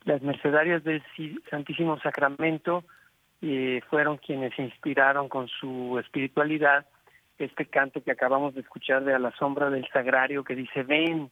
Las 0.05 0.21
mercedarias 0.21 0.83
del 0.83 1.03
Santísimo 1.49 1.99
Sacramento 1.99 2.83
eh, 3.41 3.81
fueron 3.89 4.17
quienes 4.17 4.57
inspiraron 4.57 5.29
con 5.29 5.47
su 5.47 5.99
espiritualidad 5.99 6.85
este 7.39 7.65
canto 7.65 8.01
que 8.03 8.11
acabamos 8.11 8.53
de 8.53 8.61
escuchar 8.61 9.03
de 9.03 9.13
A 9.13 9.19
la 9.19 9.31
sombra 9.31 9.69
del 9.69 9.87
sagrario 9.89 10.43
que 10.43 10.55
dice, 10.55 10.83
ven, 10.83 11.29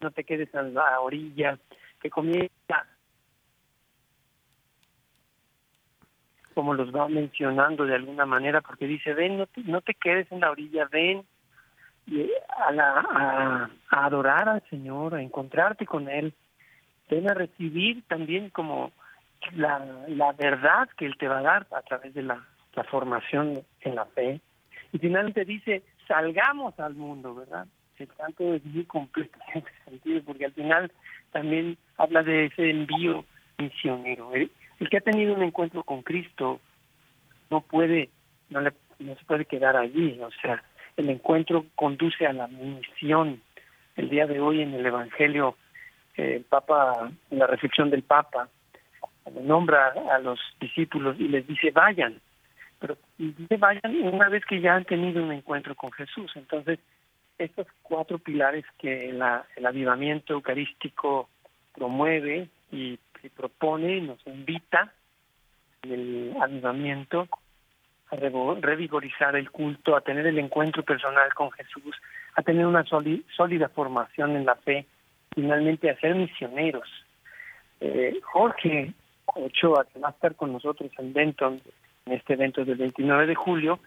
no 0.00 0.10
te 0.10 0.24
quedes 0.24 0.54
a 0.54 0.62
la 0.62 1.00
orilla, 1.00 1.58
que 2.00 2.10
comienza, 2.10 2.86
como 6.54 6.74
los 6.74 6.94
va 6.94 7.08
mencionando 7.08 7.86
de 7.86 7.94
alguna 7.94 8.26
manera, 8.26 8.60
porque 8.60 8.86
dice, 8.86 9.14
ven, 9.14 9.38
no 9.38 9.46
te, 9.46 9.62
no 9.62 9.80
te 9.80 9.94
quedes 9.94 10.30
en 10.32 10.40
la 10.40 10.50
orilla, 10.50 10.88
ven 10.90 11.24
a, 12.66 12.72
la, 12.72 13.70
a 13.90 14.04
adorar 14.04 14.48
al 14.48 14.62
Señor, 14.68 15.14
a 15.14 15.22
encontrarte 15.22 15.86
con 15.86 16.08
Él, 16.08 16.34
ven 17.08 17.30
a 17.30 17.34
recibir 17.34 18.02
también 18.08 18.50
como 18.50 18.92
la, 19.54 20.32
verdad 20.38 20.88
que 20.96 21.06
Él 21.06 21.16
te 21.18 21.28
va 21.28 21.38
a 21.38 21.42
dar 21.42 21.66
a 21.70 21.82
través 21.82 22.14
de 22.14 22.22
la, 22.22 22.44
formación 22.90 23.64
en 23.80 23.94
la 23.96 24.04
fe. 24.06 24.40
Y 24.92 24.98
finalmente 24.98 25.44
dice, 25.44 25.82
salgamos 26.06 26.78
al 26.78 26.94
mundo, 26.94 27.34
¿verdad? 27.34 27.66
Se 27.96 28.06
trata 28.06 28.44
de 28.44 28.60
vivir 28.60 28.86
completo 28.86 29.36
en 29.52 29.62
ese 29.62 29.84
sentido, 29.84 30.22
porque 30.22 30.44
al 30.44 30.52
final 30.52 30.92
también 31.32 31.76
habla 31.96 32.22
de 32.22 32.46
ese 32.46 32.70
envío 32.70 33.24
misionero. 33.58 34.32
El, 34.32 34.52
el 34.78 34.88
que 34.88 34.98
ha 34.98 35.00
tenido 35.00 35.34
un 35.34 35.42
encuentro 35.42 35.82
con 35.82 36.02
Cristo 36.02 36.60
no 37.50 37.62
puede, 37.62 38.10
no, 38.50 38.60
le, 38.60 38.72
no 39.00 39.16
se 39.16 39.24
puede 39.24 39.44
quedar 39.44 39.76
allí, 39.76 40.16
o 40.20 40.30
sea, 40.40 40.62
el 40.96 41.10
encuentro 41.10 41.64
conduce 41.74 42.26
a 42.26 42.32
la 42.32 42.46
misión. 42.46 43.40
El 43.96 44.10
día 44.10 44.26
de 44.26 44.38
hoy 44.38 44.62
en 44.62 44.74
el 44.74 44.86
Evangelio 44.86 45.56
el 46.18 46.44
Papa, 46.44 47.10
en 47.30 47.38
la 47.38 47.46
reflexión 47.46 47.90
del 47.90 48.02
Papa, 48.02 48.48
nombra 49.42 49.94
a 50.10 50.18
los 50.18 50.40
discípulos 50.60 51.16
y 51.18 51.28
les 51.28 51.46
dice 51.46 51.70
vayan, 51.70 52.20
pero 52.78 52.96
dice 53.16 53.56
vayan 53.56 53.96
una 54.02 54.28
vez 54.28 54.44
que 54.44 54.60
ya 54.60 54.74
han 54.74 54.84
tenido 54.84 55.22
un 55.22 55.32
encuentro 55.32 55.74
con 55.74 55.92
Jesús. 55.92 56.30
Entonces, 56.34 56.78
estos 57.38 57.66
cuatro 57.82 58.18
pilares 58.18 58.64
que 58.78 59.10
el 59.10 59.66
avivamiento 59.66 60.34
eucarístico 60.34 61.28
promueve 61.74 62.48
y, 62.72 62.98
propone, 63.36 64.00
nos 64.00 64.24
invita 64.26 64.92
el 65.82 66.34
avivamiento 66.40 67.28
a 68.10 68.16
revigorizar 68.16 69.36
el 69.36 69.50
culto, 69.50 69.94
a 69.94 70.00
tener 70.00 70.26
el 70.26 70.38
encuentro 70.38 70.82
personal 70.82 71.32
con 71.34 71.50
Jesús, 71.52 71.96
a 72.34 72.42
tener 72.42 72.66
una 72.66 72.84
sólida 72.84 73.68
formación 73.68 74.36
en 74.36 74.46
la 74.46 74.54
fe, 74.56 74.86
finalmente 75.38 75.88
a 75.88 75.96
ser 76.00 76.16
misioneros. 76.16 76.88
Eh, 77.80 78.18
Jorge 78.22 78.92
Ochoa, 79.26 79.84
que 79.84 80.00
va 80.00 80.08
a 80.08 80.10
estar 80.10 80.34
con 80.34 80.52
nosotros 80.52 80.90
en 80.98 81.12
Denton, 81.12 81.60
en 82.06 82.12
este 82.12 82.32
evento 82.32 82.64
del 82.64 82.76
29 82.76 83.28
de 83.28 83.36
julio, 83.36 83.78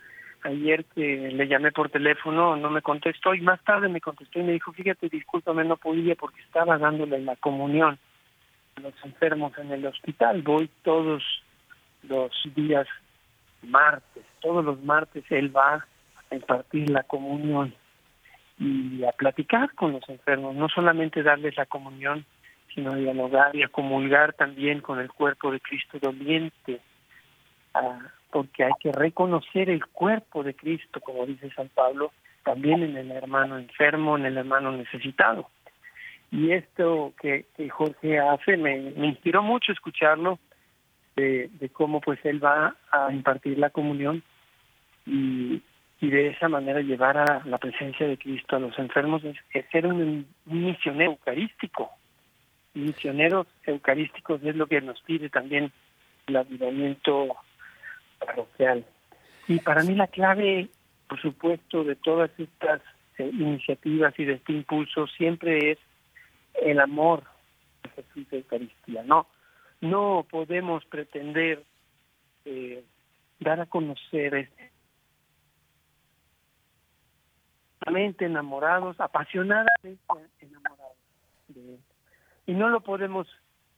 ayer 0.44 0.86
le 0.96 1.48
llamé 1.48 1.74
por 1.74 1.90
teléfono 1.90 2.56
no 2.56 2.70
me 2.70 2.82
contestó 2.82 3.36
y 3.36 3.42
más 3.42 3.62
tarde 3.66 3.90
me 3.90 4.00
contestó 4.00 4.40
y 4.40 4.44
me 4.44 4.54
dijo, 4.54 4.72
fíjate, 4.72 5.10
discúlpame, 5.10 5.66
no 5.66 5.76
podía 5.76 6.16
porque 6.16 6.40
estaba 6.40 6.78
dándole 6.78 7.20
la 7.20 7.36
comunión 7.36 8.00
a 8.78 8.80
los 8.80 8.94
enfermos 9.04 9.52
en 9.58 9.72
el 9.74 9.86
hospital. 9.86 10.44
Voy 10.44 10.70
todos 10.84 11.22
los 12.04 12.32
días 12.56 12.88
martes, 13.62 14.24
todos 14.40 14.64
los 14.64 14.82
martes 14.84 15.26
él 15.30 15.54
va 15.54 15.86
a 16.30 16.36
impartir 16.36 16.90
la 16.90 17.04
comunión 17.04 17.76
y 18.62 19.04
a 19.06 19.12
platicar 19.12 19.74
con 19.74 19.94
los 19.94 20.08
enfermos, 20.08 20.56
no 20.56 20.70
solamente 20.70 21.24
darles 21.24 21.58
la 21.58 21.66
comunión, 21.66 22.26
sino 22.74 22.94
dialogar 22.94 23.56
y 23.56 23.64
a 23.64 23.70
comulgar 23.70 24.34
también 24.34 24.82
con 24.82 25.00
el 25.00 25.10
cuerpo 25.10 25.52
de 25.52 25.60
Cristo 25.60 25.98
doliente, 26.00 26.80
porque 28.30 28.64
hay 28.64 28.74
que 28.80 28.92
reconocer 28.92 29.72
el 29.72 29.88
cuerpo 29.88 30.44
de 30.44 30.54
Cristo, 30.54 31.02
como 31.02 31.26
dice 31.26 31.50
San 31.56 31.70
Pablo, 31.70 32.12
también 32.44 32.84
en 32.84 32.98
el 32.98 33.12
hermano 33.12 33.58
enfermo, 33.58 34.16
en 34.16 34.28
el 34.28 34.38
hermano 34.38 34.72
necesitado. 34.72 35.50
Y 36.30 36.52
esto 36.52 37.14
que, 37.20 37.46
Jorge 37.72 38.20
hace 38.20 38.58
me, 38.58 38.78
inspiró 38.78 39.42
mucho 39.42 39.72
escucharlo, 39.72 40.38
de, 41.16 41.50
cómo 41.74 42.00
pues 42.00 42.20
él 42.26 42.44
va 42.44 42.76
a 42.92 43.12
impartir 43.12 43.58
la 43.58 43.72
comunión 43.72 44.24
y, 45.08 45.62
de 46.10 46.30
esa 46.30 46.50
manera 46.50 46.82
llevar 46.82 47.18
a 47.18 47.44
la 47.46 47.60
presencia 47.60 48.08
de 48.08 48.18
Cristo 48.18 48.56
a 48.56 48.60
los 48.60 48.78
enfermos, 48.80 49.24
es, 49.24 49.38
ser 49.72 49.86
un, 49.86 50.28
misionero 50.46 51.12
eucarístico. 51.12 51.92
Misioneros 52.74 53.48
eucarísticos 53.66 54.44
es 54.44 54.56
lo 54.56 54.66
que 54.66 54.82
nos 54.82 55.00
pide 55.02 55.30
también 55.30 55.72
el 56.26 56.38
avivamiento 56.38 57.36
parroquial. 58.20 58.84
Y 59.48 59.60
para 59.60 59.84
mí 59.84 59.94
la 59.94 60.08
clave, 60.08 60.70
por 61.08 61.22
supuesto, 61.22 61.84
de 61.84 61.96
todas 61.96 62.32
estas 62.40 62.82
eh, 63.20 63.30
iniciativas 63.32 64.18
y 64.18 64.26
de 64.26 64.34
este 64.34 64.54
impulso 64.54 65.06
siempre 65.06 65.72
es 65.72 65.78
el 66.64 66.80
amor 66.80 67.24
a 67.84 67.90
Jesús 67.90 68.28
de 68.32 68.38
Eucaristía. 68.38 69.04
No, 69.04 69.28
no 69.82 70.26
podemos 70.30 70.84
pretender 70.86 71.64
eh, 72.46 72.84
dar 73.40 73.60
a 73.60 73.66
conocer 73.68 74.50
enamorados, 78.26 79.00
apasionadamente 79.00 80.00
enamorados 80.40 80.98
de 81.48 81.76
él. 81.76 81.80
Y 82.46 82.54
no 82.54 82.70
lo 82.70 82.82
podemos 82.82 83.28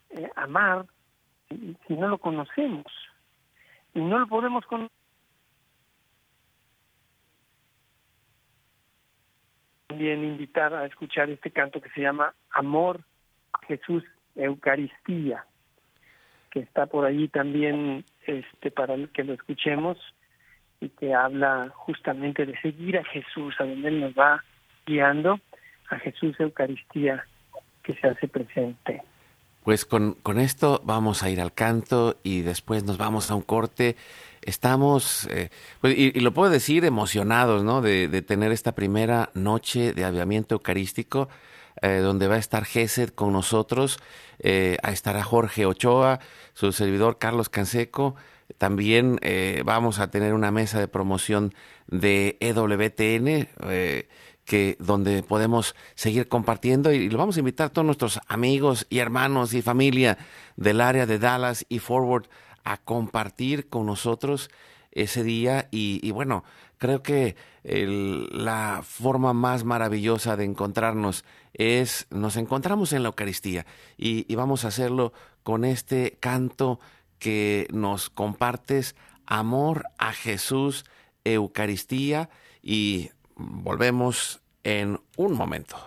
eh, 0.09 0.29
amar 0.35 0.85
si 1.49 1.93
no 1.93 2.07
lo 2.07 2.17
conocemos 2.17 2.85
y 3.93 3.99
no 3.99 4.19
lo 4.19 4.27
podemos 4.27 4.65
con 4.65 4.89
también 9.87 10.23
invitar 10.23 10.73
a 10.73 10.85
escuchar 10.85 11.29
este 11.29 11.51
canto 11.51 11.79
que 11.79 11.89
se 11.91 12.01
llama 12.01 12.33
Amor, 12.49 13.01
Jesús, 13.67 14.03
Eucaristía, 14.35 15.45
que 16.49 16.61
está 16.61 16.87
por 16.87 17.05
allí 17.05 17.27
también 17.27 18.03
este 18.25 18.71
para 18.71 18.95
que 19.07 19.23
lo 19.23 19.33
escuchemos 19.33 19.99
y 20.83 20.89
que 20.89 21.13
habla 21.13 21.71
justamente 21.75 22.45
de 22.45 22.59
seguir 22.61 22.97
a 22.97 23.03
Jesús, 23.05 23.55
a 23.59 23.63
donde 23.63 23.87
Él 23.87 24.01
nos 24.01 24.13
va 24.13 24.43
guiando, 24.85 25.39
a 25.89 25.97
Jesús 25.97 26.39
Eucaristía 26.39 27.25
que 27.81 27.93
se 27.93 28.07
hace 28.07 28.27
presente. 28.27 29.01
Pues 29.63 29.85
con, 29.85 30.15
con, 30.15 30.39
esto 30.39 30.81
vamos 30.83 31.23
a 31.23 31.29
ir 31.29 31.39
al 31.39 31.53
canto 31.53 32.17
y 32.21 32.41
después 32.41 32.83
nos 32.83 32.97
vamos 32.97 33.31
a 33.31 33.35
un 33.35 33.41
corte. 33.41 33.95
Estamos, 34.41 35.25
eh, 35.31 35.49
pues, 35.79 35.97
y, 35.97 36.11
lo 36.19 36.33
puedo 36.33 36.51
decir, 36.51 36.83
emocionados, 36.83 37.63
¿no? 37.63 37.81
De, 37.81 38.09
de, 38.09 38.21
tener 38.21 38.51
esta 38.51 38.73
primera 38.73 39.29
noche 39.33 39.93
de 39.93 40.03
aviamiento 40.03 40.55
eucarístico, 40.55 41.29
eh, 41.81 41.99
donde 41.99 42.27
va 42.27 42.35
a 42.35 42.39
estar 42.39 42.65
Gesed 42.65 43.11
con 43.11 43.31
nosotros, 43.31 43.99
eh, 44.39 44.77
estará 44.83 45.23
Jorge 45.23 45.65
Ochoa, 45.65 46.19
su 46.53 46.73
servidor 46.73 47.17
Carlos 47.17 47.47
Canseco. 47.47 48.15
También 48.63 49.19
eh, 49.23 49.61
vamos 49.65 49.99
a 49.99 50.09
tener 50.09 50.33
una 50.33 50.49
mesa 50.49 50.79
de 50.79 50.87
promoción 50.87 51.53
de 51.87 52.37
EWTN 52.39 53.49
que 54.45 54.77
donde 54.79 55.21
podemos 55.21 55.75
seguir 55.95 56.29
compartiendo 56.29 56.93
y 56.93 57.09
lo 57.09 57.17
vamos 57.17 57.35
a 57.35 57.39
invitar 57.39 57.67
a 57.67 57.69
todos 57.71 57.85
nuestros 57.85 58.21
amigos 58.25 58.87
y 58.89 58.99
hermanos 58.99 59.53
y 59.53 59.61
familia 59.61 60.17
del 60.55 60.79
área 60.79 61.05
de 61.05 61.19
Dallas 61.19 61.65
y 61.67 61.79
Forward 61.79 62.29
a 62.63 62.77
compartir 62.77 63.67
con 63.67 63.85
nosotros 63.85 64.49
ese 64.93 65.25
día. 65.25 65.67
Y, 65.69 66.09
bueno, 66.11 66.45
creo 66.77 67.03
que 67.03 67.35
la 67.65 68.79
forma 68.81 69.33
más 69.33 69.65
maravillosa 69.65 70.37
de 70.37 70.45
encontrarnos 70.45 71.25
es, 71.53 72.07
nos 72.11 72.37
encontramos 72.37 72.93
en 72.93 73.03
la 73.03 73.09
Eucaristía 73.09 73.65
y 73.97 74.33
vamos 74.35 74.63
a 74.63 74.69
hacerlo 74.69 75.11
con 75.43 75.65
este 75.65 76.15
canto 76.21 76.79
que 77.23 77.67
nos 77.71 78.09
compartes, 78.09 78.95
amor 79.25 79.85
a 79.97 80.11
Jesús, 80.11 80.83
Eucaristía 81.23 82.29
y 82.61 83.11
Volvemos 83.35 84.41
en 84.63 84.99
un 85.17 85.33
momento. 85.33 85.77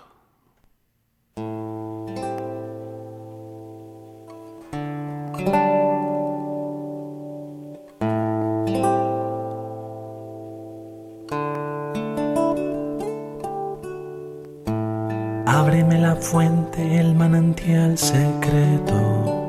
Ábreme 15.46 15.98
la 15.98 16.16
fuente, 16.16 16.98
el 16.98 17.14
manantial 17.14 17.96
secreto, 17.96 19.45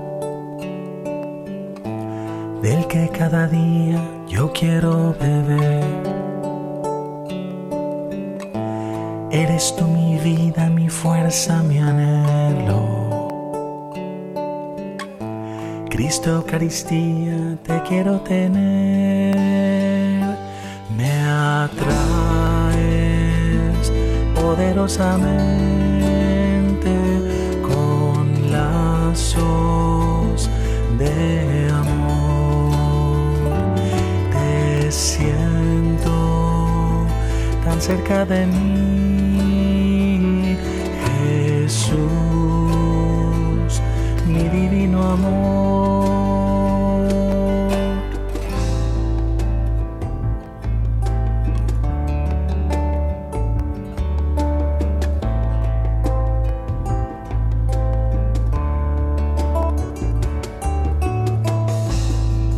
del 2.62 2.88
que 2.88 3.10
cada 3.10 3.48
día 3.48 4.02
yo 4.28 4.52
quiero 4.54 5.16
beber 5.20 6.18
Eres 9.30 9.76
tú 9.76 9.86
mi 9.86 10.18
vida, 10.18 10.70
mi 10.70 10.90
fuerza, 10.90 11.62
mi 11.62 11.80
anhelo. 11.80 13.28
Cristo 15.90 16.38
Eucaristía, 16.38 17.58
te 17.62 17.84
quiero 17.84 18.22
tener. 18.22 19.36
Me 20.96 21.22
atraes 21.22 21.92
poderosamente 24.34 26.96
con 27.62 28.52
lazos 28.52 30.50
de 30.98 31.57
cerca 37.80 38.26
de 38.26 38.46
mí 38.46 38.78
amor. 45.02 46.08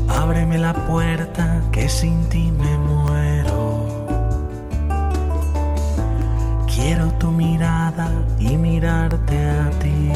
Ábreme 0.08 0.58
la 0.58 0.74
puerta 0.74 1.62
que 1.72 1.90
sin 1.90 2.28
ti 2.30 2.52
me 2.52 2.78
muero. 2.78 3.79
Quiero 6.90 7.14
tu 7.20 7.30
mirada 7.30 8.10
y 8.40 8.58
mirarte 8.58 9.38
a 9.38 9.70
ti 9.80 10.10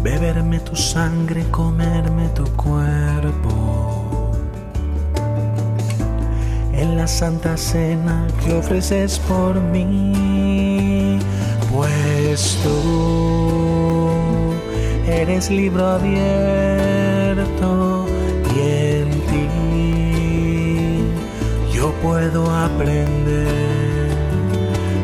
beberme 0.00 0.60
tu 0.60 0.76
sangre, 0.76 1.42
comerme 1.50 2.28
tu 2.36 2.44
cuerpo. 2.54 4.30
En 6.72 6.96
la 6.96 7.08
santa 7.08 7.56
cena 7.56 8.28
que 8.44 8.54
ofreces 8.54 9.18
por 9.18 9.60
mí, 9.60 11.18
pues 11.72 12.60
tú 12.62 14.52
eres 15.04 15.50
libro 15.50 15.84
abierto 15.84 17.87
puedo 22.02 22.50
aprender 22.50 24.10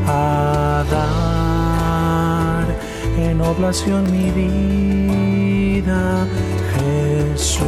a 0.06 0.84
dar 0.90 2.66
en 3.18 3.40
oblación 3.40 4.10
mi 4.10 4.30
vida, 4.30 6.26
Jesús, 6.74 7.64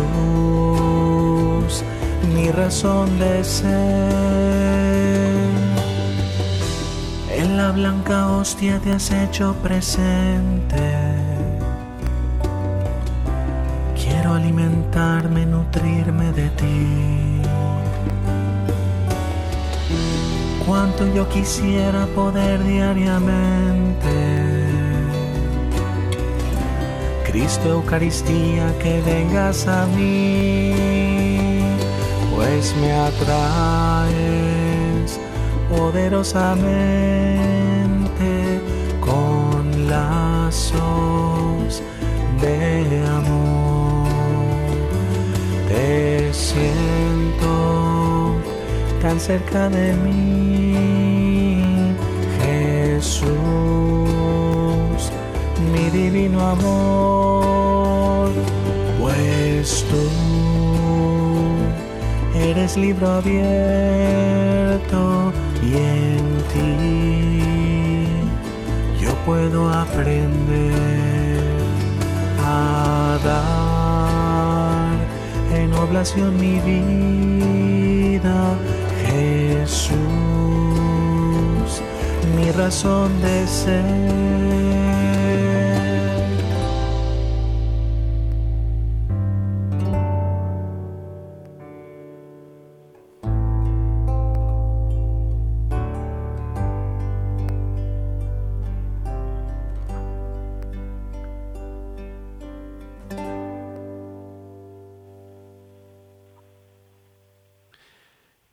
mi 2.34 2.50
razón 2.50 3.18
de 3.18 3.44
ser. 3.44 3.76
En 7.30 7.56
la 7.56 7.72
blanca 7.72 8.28
hostia 8.28 8.78
te 8.80 8.92
has 8.92 9.10
hecho 9.10 9.54
presente. 9.62 10.76
Quiero 13.94 14.34
alimentarme, 14.34 15.46
nutrirme 15.46 16.32
de 16.32 16.48
ti. 16.50 17.15
Cuánto 20.66 21.06
yo 21.14 21.28
quisiera 21.28 22.06
poder 22.06 22.64
diariamente. 22.64 24.08
Cristo 27.24 27.68
Eucaristía, 27.68 28.74
que 28.82 29.00
vengas 29.02 29.68
a 29.68 29.86
mí, 29.86 30.72
pues 32.34 32.74
me 32.80 32.92
atraes 32.92 34.10
poderosamente 35.68 38.60
con 39.00 39.88
lazos 39.88 41.80
de 42.40 43.06
amor. 43.06 44.08
Te 45.68 46.32
siento 46.32 48.34
tan 49.02 49.20
cerca 49.20 49.68
de 49.68 49.92
mí, 49.94 50.55
Jesús, 53.16 55.10
mi 55.72 55.88
divino 55.90 56.38
amor, 56.46 58.30
pues 59.00 59.86
tú 59.90 60.06
eres 62.38 62.76
libro 62.76 63.08
abierto 63.08 64.12
y 65.62 65.76
en 65.76 66.26
ti 66.52 67.38
yo 69.00 69.14
puedo 69.24 69.70
aprender 69.70 70.62
a 72.44 73.18
dar 73.24 74.92
en 75.58 75.72
oblación 75.72 76.38
mi 76.38 76.60
vida, 76.60 78.58
Jesús, 79.06 80.05
razón 82.56 83.20
de 83.20 83.46
ser. 83.46 84.26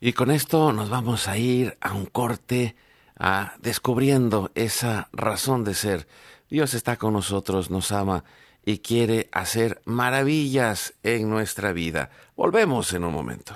Y 0.00 0.12
con 0.12 0.30
esto 0.30 0.74
nos 0.74 0.90
vamos 0.90 1.28
a 1.28 1.38
ir 1.38 1.78
a 1.80 1.94
un 1.94 2.04
corte, 2.04 2.76
a 3.18 3.54
descubriendo 3.60 4.50
esa 4.54 5.08
razón 5.12 5.64
de 5.64 5.74
ser. 5.74 6.06
Dios 6.50 6.74
está 6.74 6.96
con 6.96 7.12
nosotros, 7.12 7.70
nos 7.70 7.92
ama 7.92 8.24
y 8.64 8.78
quiere 8.78 9.28
hacer 9.32 9.82
maravillas 9.84 10.94
en 11.02 11.28
nuestra 11.28 11.72
vida. 11.72 12.10
Volvemos 12.36 12.92
en 12.92 13.04
un 13.04 13.12
momento. 13.12 13.54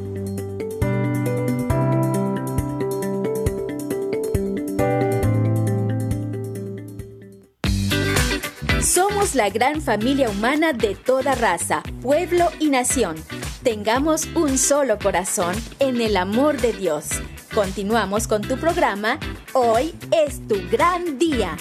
La 9.36 9.50
gran 9.50 9.82
familia 9.82 10.30
humana 10.30 10.72
de 10.72 10.94
toda 10.94 11.34
raza, 11.34 11.82
pueblo 12.00 12.48
y 12.58 12.70
nación. 12.70 13.16
Tengamos 13.62 14.28
un 14.34 14.56
solo 14.56 14.98
corazón 14.98 15.54
en 15.78 16.00
el 16.00 16.16
amor 16.16 16.58
de 16.58 16.72
Dios. 16.72 17.08
Continuamos 17.54 18.28
con 18.28 18.40
tu 18.40 18.56
programa. 18.56 19.18
Hoy 19.52 19.94
es 20.10 20.40
tu 20.48 20.56
gran 20.70 21.18
día. 21.18 21.54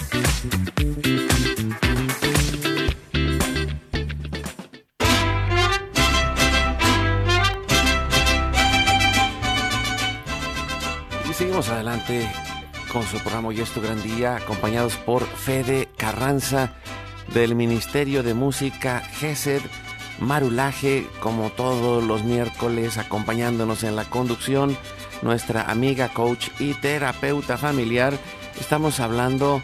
Y 11.28 11.34
seguimos 11.34 11.68
adelante 11.68 12.26
con 12.90 13.02
su 13.02 13.18
programa 13.18 13.48
Hoy 13.48 13.60
es 13.60 13.70
tu 13.70 13.82
gran 13.82 14.02
día, 14.02 14.36
acompañados 14.36 14.96
por 14.96 15.26
Fede 15.26 15.90
Carranza 15.98 16.72
del 17.32 17.54
Ministerio 17.54 18.22
de 18.22 18.34
Música 18.34 19.00
GESED, 19.00 19.60
Marulaje, 20.20 21.06
como 21.20 21.50
todos 21.50 22.02
los 22.02 22.24
miércoles, 22.24 22.98
acompañándonos 22.98 23.84
en 23.84 23.96
la 23.96 24.04
conducción, 24.04 24.76
nuestra 25.22 25.70
amiga 25.70 26.08
coach 26.08 26.48
y 26.58 26.74
terapeuta 26.74 27.58
familiar. 27.58 28.14
Estamos 28.58 29.00
hablando 29.00 29.62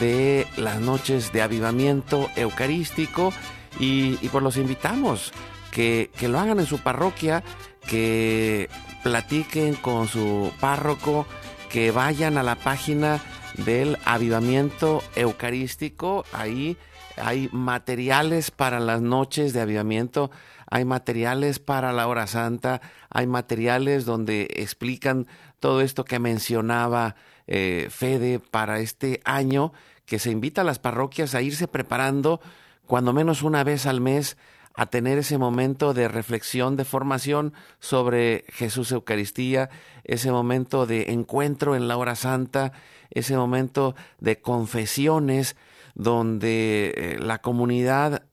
de 0.00 0.46
las 0.56 0.80
noches 0.80 1.32
de 1.32 1.42
avivamiento 1.42 2.30
eucarístico 2.36 3.32
y, 3.78 4.18
y 4.22 4.28
pues 4.30 4.42
los 4.42 4.56
invitamos 4.56 5.32
que, 5.70 6.10
que 6.18 6.28
lo 6.28 6.38
hagan 6.38 6.60
en 6.60 6.66
su 6.66 6.78
parroquia, 6.78 7.42
que 7.86 8.68
platiquen 9.02 9.74
con 9.74 10.08
su 10.08 10.52
párroco, 10.60 11.26
que 11.68 11.90
vayan 11.90 12.38
a 12.38 12.42
la 12.42 12.56
página 12.56 13.20
del 13.56 13.98
avivamiento 14.04 15.02
eucarístico. 15.14 16.24
Ahí 16.32 16.76
hay 17.16 17.48
materiales 17.52 18.50
para 18.50 18.80
las 18.80 19.00
noches 19.00 19.52
de 19.52 19.60
avivamiento, 19.60 20.30
hay 20.66 20.84
materiales 20.84 21.58
para 21.58 21.92
la 21.92 22.06
hora 22.06 22.26
santa, 22.26 22.80
hay 23.10 23.26
materiales 23.26 24.04
donde 24.04 24.48
explican 24.56 25.26
todo 25.58 25.80
esto 25.80 26.04
que 26.04 26.18
mencionaba 26.18 27.16
eh, 27.46 27.88
Fede, 27.90 28.38
para 28.38 28.78
este 28.78 29.20
año 29.24 29.72
que 30.06 30.18
se 30.18 30.30
invita 30.30 30.62
a 30.62 30.64
las 30.64 30.78
parroquias 30.78 31.34
a 31.34 31.42
irse 31.42 31.68
preparando 31.68 32.40
cuando 32.86 33.12
menos 33.12 33.42
una 33.42 33.62
vez 33.64 33.86
al 33.86 34.00
mes 34.00 34.36
a 34.74 34.86
tener 34.86 35.18
ese 35.18 35.38
momento 35.38 35.94
de 35.94 36.08
reflexión, 36.08 36.76
de 36.76 36.84
formación 36.84 37.52
sobre 37.80 38.44
Jesús 38.48 38.92
Eucaristía, 38.92 39.68
ese 40.04 40.30
momento 40.30 40.86
de 40.86 41.12
encuentro 41.12 41.76
en 41.76 41.88
la 41.88 41.96
hora 41.96 42.14
santa, 42.14 42.72
ese 43.10 43.36
momento 43.36 43.94
de 44.20 44.40
confesiones 44.40 45.56
donde 45.94 46.94
eh, 46.96 47.18
la 47.18 47.38
comunidad, 47.38 48.24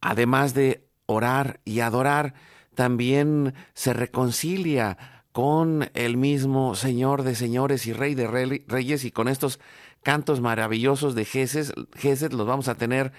además 0.00 0.54
de 0.54 0.88
orar 1.06 1.60
y 1.64 1.80
adorar, 1.80 2.34
también 2.74 3.54
se 3.74 3.92
reconcilia 3.92 4.96
con 5.32 5.90
el 5.94 6.16
mismo 6.16 6.74
Señor 6.74 7.22
de 7.22 7.34
señores 7.34 7.86
y 7.86 7.92
Rey 7.92 8.14
de 8.14 8.26
reyes 8.66 9.04
y 9.04 9.10
con 9.10 9.28
estos 9.28 9.60
cantos 10.02 10.40
maravillosos 10.40 11.14
de 11.14 11.24
Jesús, 11.24 11.72
Jesús 11.96 12.32
los 12.32 12.46
vamos 12.46 12.68
a 12.68 12.74
tener 12.74 13.12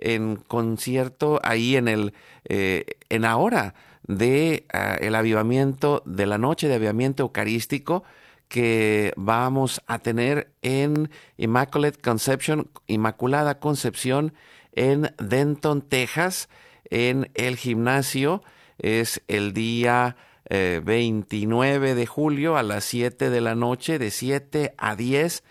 en 0.00 0.36
concierto 0.36 1.40
ahí 1.42 1.76
en 1.76 1.88
el 1.88 2.14
eh, 2.44 2.84
en 3.08 3.24
ahora 3.24 3.74
de 4.06 4.66
ah, 4.72 4.96
el 5.00 5.14
avivamiento 5.14 6.02
de 6.04 6.26
la 6.26 6.38
noche 6.38 6.68
de 6.68 6.74
avivamiento 6.74 7.22
eucarístico 7.22 8.02
que 8.48 9.12
vamos 9.16 9.80
a 9.86 10.00
tener 10.00 10.50
en 10.60 11.08
Immaculate 11.36 12.00
Conception, 12.00 12.68
Inmaculada 12.88 13.60
Concepción 13.60 14.34
en 14.72 15.14
Denton, 15.18 15.82
Texas, 15.82 16.48
en 16.90 17.30
el 17.34 17.56
gimnasio. 17.56 18.42
Es 18.78 19.22
el 19.28 19.52
día 19.52 20.16
29 20.48 21.90
eh, 21.90 21.94
de 21.94 22.06
julio 22.06 22.56
a 22.56 22.64
las 22.64 22.84
7 22.84 23.30
de 23.30 23.40
la 23.40 23.54
noche, 23.54 24.00
de 24.00 24.10
7 24.10 24.74
a 24.76 24.96
10, 24.96 25.44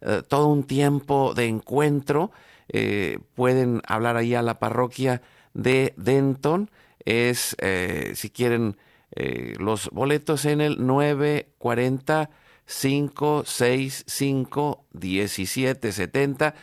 eh, 0.00 0.22
todo 0.26 0.46
un 0.46 0.64
tiempo 0.64 1.34
de 1.34 1.46
encuentro 1.46 2.32
eh, 2.68 3.18
pueden 3.34 3.82
hablar 3.86 4.16
ahí 4.16 4.34
a 4.34 4.42
la 4.42 4.58
parroquia 4.58 5.22
de 5.54 5.94
Denton. 5.96 6.70
Es, 7.04 7.56
eh, 7.60 8.12
si 8.14 8.30
quieren, 8.30 8.76
eh, 9.12 9.54
los 9.58 9.88
boletos 9.90 10.44
en 10.44 10.60
el 10.60 10.84
940 10.84 12.30
565 12.66 14.84
1770. 14.92 16.54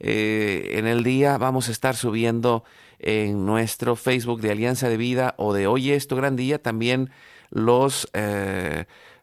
en 0.00 0.86
el 0.88 1.04
día 1.04 1.38
vamos 1.38 1.68
a 1.68 1.72
estar 1.72 1.94
subiendo 1.94 2.64
en 2.98 3.46
nuestro 3.46 3.94
Facebook 3.94 4.40
de 4.40 4.50
Alianza 4.50 4.88
de 4.88 4.96
Vida 4.96 5.36
o 5.38 5.54
de 5.54 5.68
Hoy 5.68 5.92
es 5.92 6.08
tu 6.08 6.16
gran 6.16 6.34
día 6.34 6.60
también 6.60 7.10
los 7.50 8.10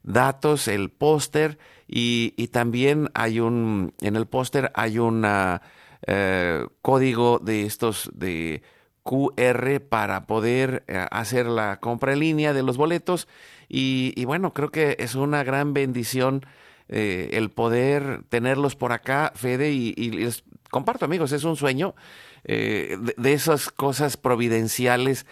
datos, 0.04 0.70
el 0.70 0.90
póster 0.90 1.58
y, 1.86 2.34
y, 2.38 2.48
también 2.48 3.10
hay 3.14 3.42
un, 3.42 3.94
en 4.00 4.16
el 4.16 4.26
póster 4.26 4.72
hay 4.76 5.00
una 5.00 5.62
eh, 6.08 6.66
código 6.82 7.40
de 7.40 7.66
estos 7.66 8.10
de 8.14 8.64
QR 9.04 9.82
para 9.82 10.28
poder 10.28 10.84
eh, 10.88 11.06
hacer 11.12 11.46
la 11.46 11.80
compra 11.80 12.14
en 12.14 12.20
línea 12.20 12.54
de 12.54 12.64
los 12.64 12.78
boletos. 12.78 13.28
Y, 13.68 14.26
bueno, 14.26 14.54
creo 14.54 14.72
que 14.72 14.96
es 15.00 15.14
una 15.16 15.44
gran 15.44 15.74
bendición 15.74 16.46
eh, 16.88 17.30
el 17.34 17.52
poder 17.52 18.24
tenerlos 18.30 18.76
por 18.76 18.94
acá, 18.94 19.32
Fede, 19.36 19.72
y, 19.72 19.94
les 20.12 20.44
comparto 20.72 21.06
amigos, 21.06 21.32
es 21.34 21.44
un 21.44 21.56
sueño 21.56 21.96
de, 22.44 23.14
esas 23.26 23.70
cosas 23.70 24.18
providenciales 24.18 25.28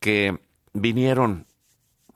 que 0.00 0.38
vinieron 0.72 1.46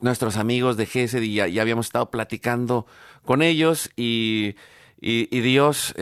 nuestros 0.01 0.37
amigos 0.37 0.77
de 0.79 0.87
GESED 0.87 1.23
y 1.23 1.35
ya, 1.35 1.45
habíamos 1.61 1.87
estado 1.87 2.11
platicando 2.11 2.87
con 3.25 3.43
ellos 3.43 3.91
y, 3.97 4.55
Dios 5.01 5.95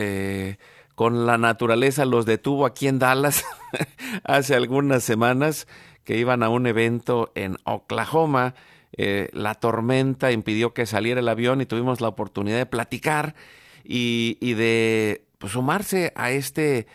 con 0.97 1.27
la 1.27 1.37
naturaleza 1.37 2.05
los 2.05 2.25
detuvo 2.25 2.65
aquí 2.65 2.87
en 2.87 2.97
Dallas 2.97 3.45
hace 4.23 4.55
algunas 4.55 5.03
semanas 5.03 5.67
que 6.03 6.17
iban 6.17 6.41
a 6.41 6.49
un 6.49 6.65
evento 6.65 7.31
en 7.35 7.57
Oklahoma. 7.65 8.55
Eh, 8.93 9.29
la 9.31 9.53
tormenta 9.53 10.31
impidió 10.31 10.73
que 10.73 10.87
saliera 10.87 11.19
el 11.19 11.29
avión 11.29 11.61
y 11.61 11.67
tuvimos 11.67 12.01
la 12.01 12.07
oportunidad 12.07 12.57
de 12.57 12.65
platicar 12.65 13.35
y, 13.83 14.55
de 14.55 15.23
pues, 15.37 15.53
sumarse 15.53 16.13
a 16.15 16.31
este 16.31 16.87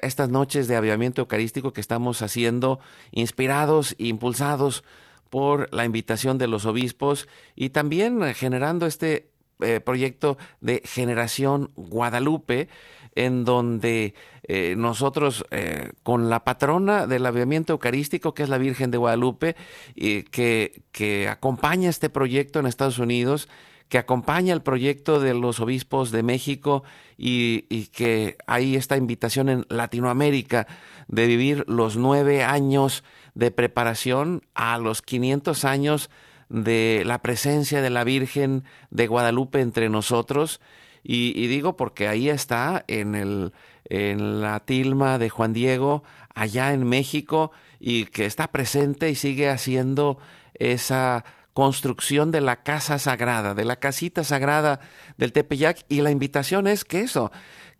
estas 0.00 0.30
noches 0.30 0.66
de 0.66 0.76
avivamiento 0.76 1.20
eucarístico 1.20 1.74
que 1.74 1.82
estamos 1.82 2.22
haciendo, 2.22 2.80
inspirados 3.10 3.94
e 3.98 4.06
impulsados 4.06 4.84
por 5.28 5.68
la 5.70 5.84
invitación 5.84 6.38
de 6.38 6.46
los 6.46 6.64
obispos 6.64 7.28
y 7.56 7.70
también 7.70 8.22
generando 8.34 8.86
este 8.86 9.34
eh, 9.60 9.80
proyecto 9.80 10.36
de 10.60 10.82
Generación 10.84 11.70
Guadalupe, 11.76 12.68
en 13.14 13.44
donde 13.44 14.14
eh, 14.42 14.74
nosotros 14.76 15.44
eh, 15.50 15.92
con 16.02 16.28
la 16.30 16.44
patrona 16.44 17.06
del 17.06 17.26
avivamiento 17.26 17.72
eucarístico, 17.72 18.34
que 18.34 18.42
es 18.42 18.48
la 18.48 18.58
Virgen 18.58 18.90
de 18.90 18.98
Guadalupe, 18.98 19.56
que, 19.94 20.82
que 20.92 21.28
acompaña 21.28 21.90
este 21.90 22.10
proyecto 22.10 22.58
en 22.58 22.66
Estados 22.66 22.98
Unidos, 22.98 23.48
que 23.88 23.98
acompaña 23.98 24.54
el 24.54 24.62
proyecto 24.62 25.20
de 25.20 25.34
los 25.34 25.60
obispos 25.60 26.10
de 26.10 26.22
México 26.22 26.82
y, 27.16 27.66
y, 27.68 27.86
que 27.86 28.36
hay 28.46 28.76
esta 28.76 28.96
invitación 28.96 29.48
en 29.48 29.66
Latinoamérica 29.68 30.66
de 31.08 31.26
vivir 31.26 31.64
los 31.68 31.96
nueve 31.96 32.42
años 32.42 33.04
de 33.34 33.50
preparación 33.50 34.42
a 34.54 34.78
los 34.78 35.02
500 35.02 35.64
años 35.64 36.10
de 36.48 37.02
la 37.04 37.22
presencia 37.22 37.82
de 37.82 37.90
la 37.90 38.04
Virgen 38.04 38.64
de 38.90 39.06
Guadalupe 39.06 39.60
entre 39.60 39.88
nosotros 39.88 40.60
y, 41.04 41.46
digo 41.48 41.76
porque 41.76 42.08
ahí 42.08 42.30
está 42.30 42.82
en, 42.88 43.14
el, 43.14 43.52
en 43.84 44.40
la 44.40 44.60
tilma 44.60 45.18
de 45.18 45.28
Juan 45.28 45.52
Diego, 45.52 46.02
allá 46.34 46.72
en 46.72 46.88
México, 46.88 47.52
y 47.78 48.06
que 48.06 48.24
está 48.24 48.50
presente 48.50 49.10
y 49.10 49.14
sigue 49.14 49.50
haciendo 49.50 50.18
esa 50.54 51.24
construcción 51.52 52.30
de 52.30 52.40
la 52.40 52.62
casa 52.62 52.98
sagrada, 52.98 53.54
de 53.54 53.66
la 53.66 53.76
casita 53.76 54.24
sagrada 54.24 54.80
del 55.18 55.32
Tepeyac. 55.32 55.84
Y 55.90 56.00
la 56.00 56.10
invitación 56.10 56.66
es 56.66 56.84
que 56.84 57.02
eso, 57.02 57.30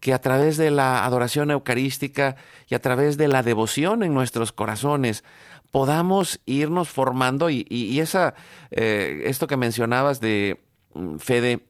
que 0.01 0.13
a 0.13 0.21
través 0.21 0.59
de 0.59 0.71
la 0.71 1.07
adoración 1.07 1.51
eucarística 1.51 2.37
y 2.69 2.75
a 2.75 2.81
través 2.81 3.17
de 3.17 3.29
la 3.29 3.43
devoción 3.43 4.03
en 4.03 4.13
nuestros 4.13 4.53
corazones, 4.53 5.25
podamos 5.71 6.41
irnos 6.45 6.91
formando 6.91 7.49
y, 7.51 7.99
esa, 7.99 8.35
eh, 8.71 9.23
esto 9.25 9.47
que 9.47 9.57
mencionabas 9.57 10.21
de 10.21 10.63
mm, 10.93 11.17
Fede, 11.17 11.67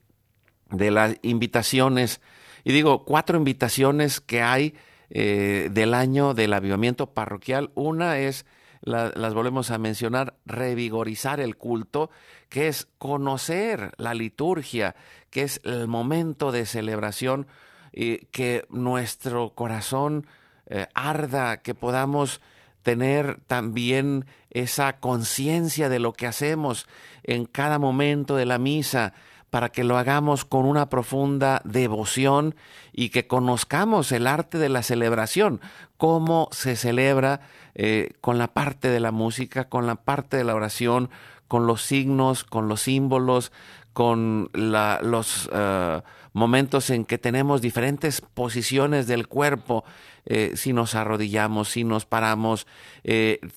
de 0.76 0.90
las 0.90 1.16
invitaciones, 1.22 2.20
y 2.64 2.72
digo, 2.72 3.04
cuatro 3.04 3.36
invitaciones 3.36 4.20
que 4.20 4.42
hay 4.42 4.74
eh, 5.10 5.68
del 5.70 5.94
año 5.94 6.34
del 6.34 6.52
avivamiento 6.52 7.10
parroquial. 7.10 7.70
Una 7.74 8.18
es, 8.18 8.46
las 8.82 9.34
volvemos 9.34 9.70
a 9.70 9.78
mencionar, 9.78 10.34
revigorizar 10.46 11.40
el 11.40 11.56
culto, 11.56 12.10
que 12.48 12.68
es 12.68 12.88
conocer 12.98 13.92
la 13.96 14.14
liturgia, 14.14 14.96
que 15.30 15.42
es 15.42 15.60
el 15.64 15.88
momento 15.88 16.52
de 16.52 16.66
celebración, 16.66 17.46
y 17.92 18.26
que 18.26 18.66
nuestro 18.70 19.54
corazón 19.54 20.26
eh, 20.66 20.86
arda, 20.94 21.58
que 21.58 21.74
podamos 21.74 22.40
tener 22.82 23.40
también 23.46 24.26
esa 24.50 24.98
conciencia 24.98 25.88
de 25.88 25.98
lo 25.98 26.12
que 26.12 26.26
hacemos 26.26 26.86
en 27.22 27.46
cada 27.46 27.78
momento 27.78 28.36
de 28.36 28.46
la 28.46 28.58
misa, 28.58 29.14
para 29.54 29.68
que 29.68 29.84
lo 29.84 29.98
hagamos 29.98 30.44
con 30.44 30.66
una 30.66 30.88
profunda 30.88 31.62
devoción 31.64 32.56
y 32.92 33.10
que 33.10 33.28
conozcamos 33.28 34.10
el 34.10 34.26
arte 34.26 34.58
de 34.58 34.68
la 34.68 34.82
celebración, 34.82 35.60
cómo 35.96 36.48
se 36.50 36.74
celebra 36.74 37.38
eh, 37.76 38.14
con 38.20 38.36
la 38.36 38.48
parte 38.48 38.88
de 38.88 38.98
la 38.98 39.12
música, 39.12 39.68
con 39.68 39.86
la 39.86 39.94
parte 39.94 40.36
de 40.36 40.42
la 40.42 40.56
oración, 40.56 41.08
con 41.46 41.68
los 41.68 41.82
signos, 41.82 42.42
con 42.42 42.66
los 42.66 42.80
símbolos, 42.80 43.52
con 43.92 44.50
los 44.52 45.48
eh, 45.52 46.02
momentos 46.32 46.90
en 46.90 47.04
que 47.04 47.18
tenemos 47.18 47.62
diferentes 47.62 48.22
posiciones 48.22 49.06
del 49.06 49.28
cuerpo, 49.28 49.84
eh, 50.26 50.54
si 50.56 50.72
nos 50.72 50.96
arrodillamos, 50.96 51.68
si 51.68 51.84
nos 51.84 52.06
paramos, 52.06 52.66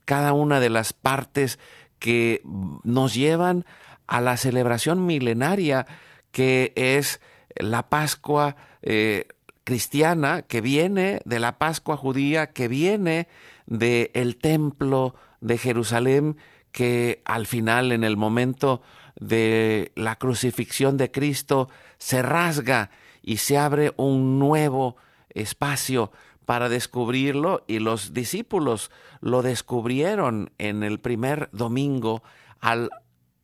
cada 0.05 0.33
una 0.33 0.59
de 0.59 0.69
las 0.69 0.93
partes 0.93 1.57
que 1.97 2.43
nos 2.83 3.15
llevan 3.15 3.65
a 4.07 4.21
la 4.21 4.37
celebración 4.37 5.05
milenaria 5.05 5.85
que 6.31 6.73
es 6.75 7.19
la 7.55 7.89
Pascua 7.89 8.55
eh, 8.81 9.27
cristiana, 9.63 10.43
que 10.43 10.61
viene 10.61 11.21
de 11.25 11.39
la 11.39 11.57
Pascua 11.57 11.97
judía, 11.97 12.53
que 12.53 12.67
viene 12.67 13.27
del 13.65 14.11
el 14.13 14.37
templo 14.37 15.15
de 15.41 15.57
Jerusalén, 15.57 16.37
que 16.71 17.21
al 17.25 17.47
final, 17.47 17.91
en 17.91 18.03
el 18.03 18.17
momento 18.17 18.81
de 19.19 19.91
la 19.95 20.15
crucifixión 20.15 20.97
de 20.97 21.11
Cristo, 21.11 21.69
se 21.97 22.21
rasga 22.21 22.91
y 23.21 23.37
se 23.37 23.57
abre 23.57 23.93
un 23.97 24.39
nuevo 24.39 24.95
espacio 25.29 26.11
para 26.45 26.69
descubrirlo 26.69 27.65
y 27.67 27.79
los 27.79 28.13
discípulos 28.13 28.89
lo 29.19 29.41
descubrieron 29.41 30.51
en 30.57 30.83
el 30.83 30.99
primer 30.99 31.49
domingo 31.51 32.23
al 32.61 32.89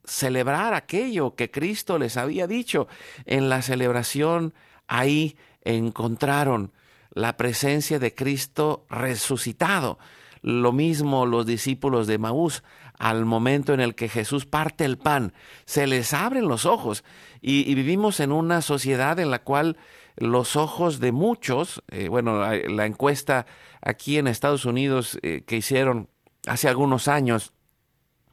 celebrar 0.05 0.73
aquello 0.73 1.35
que 1.35 1.51
Cristo 1.51 1.97
les 1.97 2.17
había 2.17 2.47
dicho. 2.47 2.87
En 3.25 3.49
la 3.49 3.61
celebración 3.61 4.53
ahí 4.87 5.37
encontraron 5.63 6.71
la 7.13 7.37
presencia 7.37 7.99
de 7.99 8.13
Cristo 8.13 8.85
resucitado. 8.89 9.99
Lo 10.41 10.73
mismo 10.73 11.25
los 11.25 11.45
discípulos 11.45 12.07
de 12.07 12.17
Maús, 12.17 12.63
al 12.99 13.25
momento 13.25 13.73
en 13.73 13.79
el 13.79 13.95
que 13.95 14.09
Jesús 14.09 14.45
parte 14.45 14.83
el 14.83 14.97
pan, 14.97 15.33
se 15.65 15.87
les 15.87 16.13
abren 16.13 16.47
los 16.47 16.65
ojos 16.65 17.03
y, 17.41 17.73
vivimos 17.75 18.19
en 18.19 18.31
una 18.31 18.61
sociedad 18.61 19.19
en 19.19 19.31
la 19.31 19.43
cual 19.43 19.77
los 20.15 20.55
ojos 20.55 20.99
de 20.99 21.11
muchos, 21.11 21.81
eh, 21.89 22.07
bueno, 22.07 22.39
la, 22.39 22.85
encuesta 22.85 23.45
aquí 23.81 24.17
en 24.17 24.27
Estados 24.27 24.65
Unidos 24.65 25.17
eh, 25.23 25.43
que 25.45 25.57
hicieron 25.57 26.09
hace 26.45 26.67
algunos 26.67 27.07
años, 27.07 27.53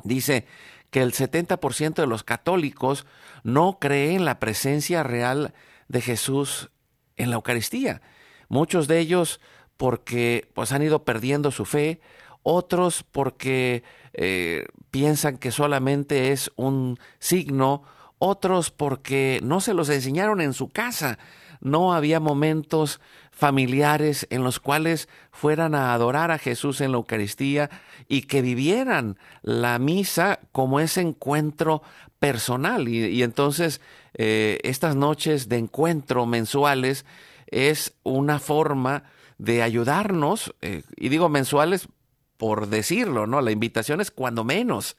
dice 0.02 0.46
que 0.90 1.02
el 1.02 1.12
70% 1.12 1.94
de 1.94 2.06
los 2.06 2.24
católicos 2.24 3.06
no 3.42 3.78
creen 3.80 4.24
la 4.24 4.40
presencia 4.40 5.02
real 5.02 5.54
de 5.88 6.00
Jesús 6.00 6.70
en 7.16 7.30
la 7.30 7.36
Eucaristía. 7.36 8.02
Muchos 8.48 8.88
de 8.88 8.98
ellos 8.98 9.40
porque 9.76 10.50
pues, 10.54 10.72
han 10.72 10.82
ido 10.82 11.04
perdiendo 11.04 11.50
su 11.50 11.64
fe, 11.64 12.00
otros 12.42 13.02
porque 13.02 13.82
eh, 14.12 14.66
piensan 14.90 15.38
que 15.38 15.52
solamente 15.52 16.32
es 16.32 16.50
un 16.56 16.98
signo, 17.18 17.82
otros 18.18 18.70
porque 18.70 19.40
no 19.42 19.60
se 19.60 19.74
los 19.74 19.88
enseñaron 19.88 20.40
en 20.40 20.52
su 20.52 20.68
casa, 20.68 21.18
no 21.60 21.92
había 21.92 22.20
momentos 22.20 23.00
familiares 23.30 24.26
en 24.30 24.44
los 24.44 24.60
cuales 24.60 25.08
fueran 25.30 25.74
a 25.74 25.94
adorar 25.94 26.30
a 26.30 26.38
Jesús 26.38 26.80
en 26.80 26.92
la 26.92 26.98
Eucaristía 26.98 27.70
y 28.08 28.22
que 28.22 28.42
vivieran 28.42 29.16
la 29.42 29.78
misa 29.78 30.40
como 30.52 30.80
ese 30.80 31.00
encuentro 31.00 31.82
personal. 32.18 32.88
Y, 32.88 33.22
entonces 33.22 33.80
eh, 34.14 34.58
estas 34.62 34.96
noches 34.96 35.48
de 35.48 35.58
encuentro 35.58 36.26
mensuales 36.26 37.06
es 37.46 37.94
una 38.02 38.38
forma 38.38 39.04
de 39.38 39.62
ayudarnos, 39.62 40.54
eh, 40.60 40.82
y 40.96 41.08
digo 41.08 41.30
mensuales 41.30 41.88
por 42.40 42.68
decirlo, 42.68 43.26
¿no? 43.26 43.42
La 43.42 43.50
invitación 43.50 44.00
es 44.00 44.10
cuando 44.10 44.44
menos 44.44 44.96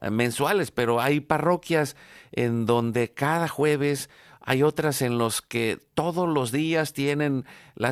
eh, 0.00 0.10
mensuales, 0.10 0.70
pero 0.70 1.00
hay 1.00 1.18
parroquias 1.18 1.96
en 2.30 2.66
donde 2.66 3.12
cada 3.12 3.48
jueves 3.48 4.10
hay 4.44 4.62
otras 4.62 5.02
en 5.02 5.18
los 5.18 5.40
que 5.40 5.78
todos 5.94 6.28
los 6.28 6.52
días 6.52 6.92
tienen 6.92 7.44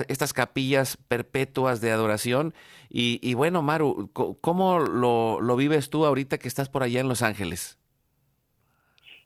estas 0.09 0.33
capillas 0.33 0.99
perpetuas 1.09 1.81
de 1.81 1.91
adoración. 1.91 2.55
Y, 2.91 3.33
bueno, 3.35 3.63
Maru, 3.63 4.11
¿cómo 4.13 4.79
lo, 4.79 5.41
lo 5.41 5.57
vives 5.57 5.89
tú 5.89 6.05
ahorita 6.05 6.39
que 6.39 6.49
estás 6.49 6.69
por 6.69 6.83
allá 6.83 7.01
en 7.01 7.09
Los 7.09 7.23
Ángeles? 7.23 7.79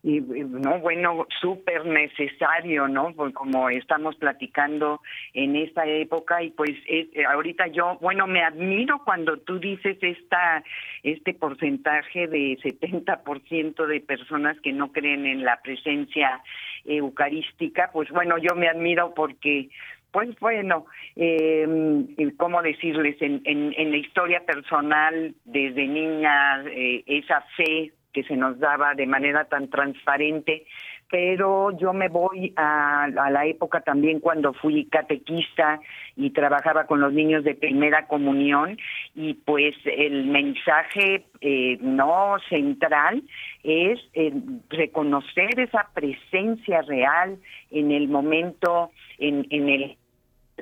Y 0.07 0.21
no 0.21 0.79
bueno 0.79 1.27
súper 1.41 1.85
necesario 1.85 2.87
no 2.87 3.13
pues 3.17 3.35
como 3.35 3.69
estamos 3.69 4.15
platicando 4.15 5.01
en 5.35 5.57
esta 5.57 5.85
época 5.85 6.45
y 6.45 6.51
pues 6.51 6.71
eh, 6.87 7.09
ahorita 7.29 7.67
yo 7.67 7.99
bueno 8.01 8.29
me 8.29 8.45
admiro 8.45 9.03
cuando 9.05 9.37
tú 9.39 9.59
dices 9.59 9.99
esta 10.01 10.63
este 11.03 11.35
porcentaje 11.35 12.29
de 12.29 12.57
70% 12.59 13.87
de 13.87 14.01
personas 14.01 14.57
que 14.61 14.73
no 14.73 14.93
creen 14.93 15.27
en 15.27 15.45
la 15.45 15.61
presencia 15.61 16.41
eucarística 16.85 17.91
pues 17.93 18.09
bueno 18.11 18.39
yo 18.39 18.55
me 18.55 18.69
admiro 18.69 19.13
porque 19.13 19.71
pues 20.13 20.31
bueno, 20.41 20.87
eh, 21.15 22.07
¿cómo 22.39 22.63
decirles? 22.63 23.21
En, 23.21 23.43
en, 23.45 23.75
en, 23.77 23.91
la 23.91 23.99
historia 23.99 24.41
personal, 24.47 25.35
desde 25.45 25.87
niña, 25.87 26.63
eh, 26.71 27.03
esa 27.07 27.43
fe 27.55 27.93
que 28.17 28.25
se 28.25 28.35
nos 28.35 28.59
daba 28.59 28.95
de 28.95 29.07
manera 29.07 29.45
tan 29.45 29.69
transparente, 29.69 30.64
pero 31.11 31.77
yo 31.77 31.93
me 31.93 32.09
voy 32.09 32.55
a, 32.57 33.09
la 33.09 33.45
época 33.45 33.83
también 33.83 34.21
cuando 34.21 34.55
fui 34.55 34.87
catequista 34.87 35.79
y 36.17 36.31
trabajaba 36.31 36.87
con 36.87 36.99
los 36.99 37.12
niños 37.12 37.45
de 37.45 37.55
primera 37.55 38.07
comunión 38.07 38.79
y 39.14 39.35
pues 39.35 39.75
el 39.85 40.29
mensaje 40.29 41.27
eh, 41.43 41.77
no 41.83 42.37
central 42.49 43.23
es 43.62 44.01
eh, 44.14 44.33
reconocer 44.71 45.61
esa 45.61 45.91
presencia 45.93 46.81
real 46.81 47.37
en 47.71 47.93
el 47.93 48.09
momento, 48.09 48.93
en, 49.19 49.47
en 49.51 49.69
el 49.69 49.97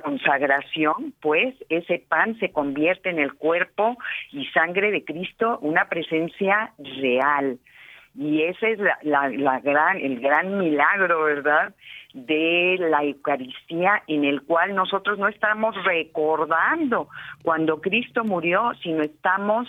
consagración, 0.01 1.13
pues 1.21 1.55
ese 1.69 2.03
pan 2.07 2.37
se 2.39 2.51
convierte 2.51 3.09
en 3.09 3.19
el 3.19 3.33
cuerpo 3.33 3.97
y 4.31 4.45
sangre 4.47 4.91
de 4.91 5.03
Cristo, 5.03 5.59
una 5.61 5.87
presencia 5.89 6.73
real. 6.77 7.59
Y 8.17 8.43
ese 8.43 8.71
es 8.71 8.79
la, 9.03 9.59
gran, 9.59 9.97
el 9.97 10.19
gran 10.21 10.57
milagro, 10.57 11.23
¿verdad? 11.23 11.73
de 12.13 12.77
la 12.79 13.03
Eucaristía 13.03 14.01
en 14.07 14.23
el 14.23 14.41
cual 14.43 14.73
nosotros 14.73 15.19
no 15.19 15.27
estamos 15.27 15.75
recordando 15.83 17.09
cuando 17.43 17.81
Cristo 17.81 18.23
murió, 18.23 18.71
sino 18.81 19.03
estamos 19.03 19.67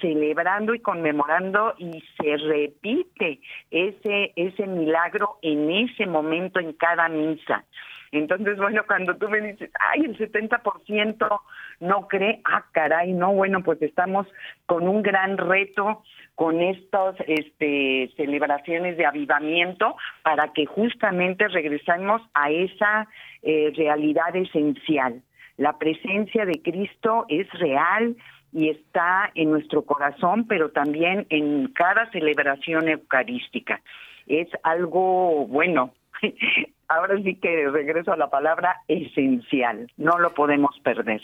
celebrando 0.00 0.72
y 0.72 0.78
conmemorando 0.78 1.74
y 1.78 2.02
se 2.16 2.36
repite 2.36 3.40
ese 3.70 4.32
ese 4.36 4.66
milagro 4.66 5.38
en 5.42 5.70
ese 5.70 6.06
momento 6.06 6.60
en 6.60 6.72
cada 6.74 7.08
misa. 7.08 7.64
Entonces, 8.12 8.56
bueno, 8.58 8.82
cuando 8.86 9.16
tú 9.16 9.28
me 9.28 9.40
dices, 9.40 9.70
ay, 9.78 10.04
el 10.04 10.18
70% 10.18 11.40
no 11.80 12.08
cree, 12.08 12.40
ah, 12.44 12.64
caray, 12.72 13.12
no, 13.12 13.32
bueno, 13.32 13.62
pues 13.62 13.80
estamos 13.82 14.26
con 14.66 14.88
un 14.88 15.02
gran 15.02 15.38
reto 15.38 16.02
con 16.34 16.60
estas 16.60 17.16
este, 17.26 18.10
celebraciones 18.16 18.96
de 18.96 19.06
avivamiento 19.06 19.96
para 20.22 20.52
que 20.52 20.66
justamente 20.66 21.46
regresemos 21.48 22.22
a 22.34 22.50
esa 22.50 23.08
eh, 23.42 23.72
realidad 23.76 24.34
esencial. 24.34 25.22
La 25.56 25.78
presencia 25.78 26.46
de 26.46 26.62
Cristo 26.62 27.26
es 27.28 27.48
real 27.52 28.16
y 28.52 28.70
está 28.70 29.30
en 29.34 29.50
nuestro 29.50 29.82
corazón, 29.82 30.46
pero 30.48 30.70
también 30.70 31.26
en 31.28 31.68
cada 31.68 32.10
celebración 32.10 32.88
eucarística. 32.88 33.80
Es 34.26 34.48
algo, 34.62 35.46
bueno, 35.46 35.92
ahora 36.90 37.16
sí 37.22 37.36
que 37.36 37.68
regreso 37.70 38.12
a 38.12 38.16
la 38.16 38.28
palabra 38.28 38.82
esencial, 38.88 39.90
no 39.96 40.18
lo 40.18 40.34
podemos 40.34 40.78
perder. 40.82 41.22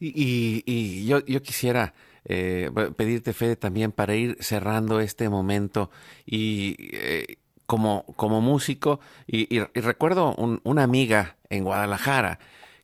y, 0.00 1.06
yo, 1.06 1.42
quisiera 1.42 1.92
eh, 2.24 2.70
pedirte, 2.96 3.32
Fede, 3.32 3.56
también 3.56 3.90
para 3.90 4.14
ir 4.14 4.36
cerrando 4.38 5.00
este 5.00 5.28
momento 5.28 5.90
y 6.24 6.76
eh, 6.92 7.36
como, 7.66 8.04
como 8.16 8.40
músico, 8.40 9.00
y, 9.26 9.58
recuerdo 9.74 10.34
una 10.62 10.84
amiga 10.84 11.36
en 11.50 11.64
Guadalajara 11.64 12.38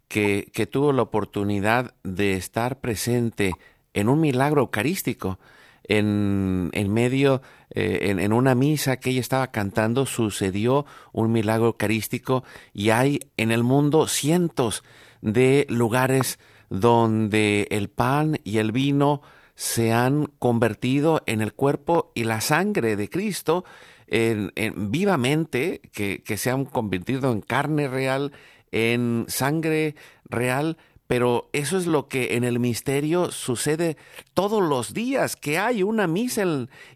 que 0.08 0.68
tuvo 0.70 0.92
la 0.92 1.02
oportunidad 1.02 1.94
de 2.04 2.34
estar 2.34 2.80
presente 2.80 3.52
en 3.94 4.08
un 4.08 4.20
milagro 4.20 4.60
eucarístico 4.60 5.38
en, 5.84 6.70
en 6.72 6.92
medio, 6.92 7.42
eh, 7.70 7.98
en, 8.02 8.18
en, 8.18 8.32
una 8.32 8.54
misa 8.54 8.96
que 8.98 9.10
ella 9.10 9.20
estaba 9.20 9.50
cantando, 9.50 10.06
sucedió 10.06 10.86
un 11.12 11.32
milagro 11.32 11.66
eucarístico 11.66 12.44
y 12.72 12.90
hay 12.90 13.20
en 13.36 13.50
el 13.50 13.62
mundo 13.62 14.08
cientos 14.08 14.82
de 15.20 15.66
lugares 15.68 16.38
donde 16.70 17.68
el 17.70 17.88
pan 17.88 18.38
y 18.44 18.58
el 18.58 18.72
vino 18.72 19.22
se 19.54 19.92
han 19.92 20.26
convertido 20.38 21.22
en 21.26 21.40
el 21.40 21.52
cuerpo 21.52 22.10
y 22.14 22.24
la 22.24 22.40
sangre 22.40 22.96
de 22.96 23.08
Cristo 23.08 23.64
en, 24.06 24.52
en, 24.56 24.90
vivamente, 24.90 25.80
que, 25.92 26.22
que 26.22 26.36
se 26.36 26.50
han 26.50 26.64
convertido 26.64 27.32
en 27.32 27.40
carne 27.40 27.88
real, 27.88 28.32
en 28.72 29.24
sangre 29.28 29.94
real, 30.28 30.76
pero 31.14 31.48
eso 31.52 31.78
es 31.78 31.86
lo 31.86 32.08
que 32.08 32.34
en 32.34 32.42
el 32.42 32.58
misterio 32.58 33.30
sucede 33.30 33.96
todos 34.34 34.60
los 34.60 34.94
días, 34.94 35.36
que 35.36 35.58
hay 35.58 35.84
una 35.84 36.08
misa 36.08 36.42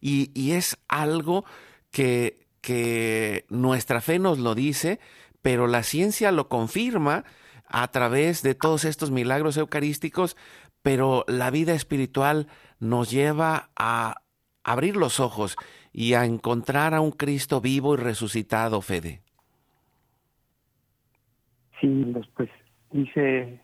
y, 0.00 0.32
y 0.34 0.54
es 0.54 0.76
algo 0.88 1.44
que, 1.92 2.48
que 2.60 3.44
nuestra 3.48 4.00
fe 4.00 4.18
nos 4.18 4.40
lo 4.40 4.56
dice, 4.56 4.98
pero 5.40 5.68
la 5.68 5.84
ciencia 5.84 6.32
lo 6.32 6.48
confirma 6.48 7.22
a 7.68 7.86
través 7.92 8.42
de 8.42 8.56
todos 8.56 8.84
estos 8.84 9.12
milagros 9.12 9.56
eucarísticos, 9.56 10.36
pero 10.82 11.24
la 11.28 11.52
vida 11.52 11.74
espiritual 11.74 12.48
nos 12.80 13.12
lleva 13.12 13.70
a 13.76 14.22
abrir 14.64 14.96
los 14.96 15.20
ojos 15.20 15.54
y 15.92 16.14
a 16.14 16.24
encontrar 16.24 16.92
a 16.92 17.00
un 17.00 17.12
Cristo 17.12 17.60
vivo 17.60 17.94
y 17.94 17.98
resucitado, 17.98 18.80
Fede. 18.80 19.22
Sí, 21.80 22.12
pues 22.34 22.50
dice 22.90 23.60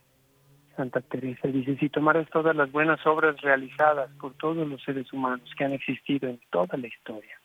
Santa 0.76 1.00
Teresa 1.00 1.48
dice, 1.48 1.76
si 1.76 1.88
tomaras 1.88 2.28
todas 2.30 2.54
las 2.56 2.70
buenas 2.72 3.04
obras 3.06 3.40
realizadas 3.40 4.10
por 4.20 4.34
todos 4.34 4.66
los 4.66 4.82
seres 4.82 5.12
humanos 5.12 5.50
que 5.56 5.64
han 5.64 5.72
existido 5.72 6.28
en 6.28 6.40
toda 6.50 6.76
la 6.78 6.86
historia 6.86 7.38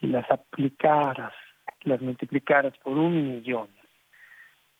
y 0.00 0.06
las 0.06 0.30
aplicaras, 0.30 1.32
las 1.82 2.00
multiplicaras 2.00 2.76
por 2.78 2.96
un 2.96 3.36
millón, 3.36 3.68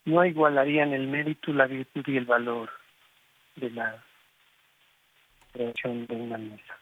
no 0.05 0.25
igualarían 0.25 0.93
el 0.93 1.07
mérito, 1.09 1.53
la 1.53 1.67
virtud 1.67 2.05
y 2.07 2.17
el 2.17 2.25
valor 2.25 2.71
de 3.57 3.71
la 3.71 4.03
creación 5.53 6.07
de 6.07 6.17
una 6.17 6.39
misa. 6.39 6.79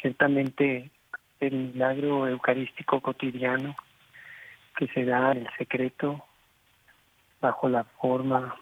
Ciertamente 0.00 0.90
el 1.40 1.52
milagro 1.52 2.28
eucarístico 2.28 3.00
cotidiano 3.00 3.76
que 4.76 4.86
se 4.88 5.04
da 5.04 5.32
en 5.32 5.46
secreto 5.58 6.24
bajo 7.40 7.68
la 7.68 7.84
forma, 7.84 8.56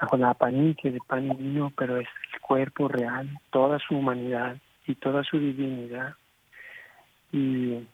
bajo 0.00 0.16
la 0.16 0.30
apariencia 0.30 0.90
de 0.90 1.00
pan 1.06 1.26
y 1.26 1.34
vino, 1.34 1.72
pero 1.76 1.98
es 1.98 2.08
el 2.32 2.40
cuerpo 2.40 2.88
real, 2.88 3.28
toda 3.50 3.78
su 3.78 3.96
humanidad 3.96 4.56
y 4.86 4.94
toda 4.94 5.24
su 5.24 5.38
divinidad. 5.38 6.14
Y 7.32 7.86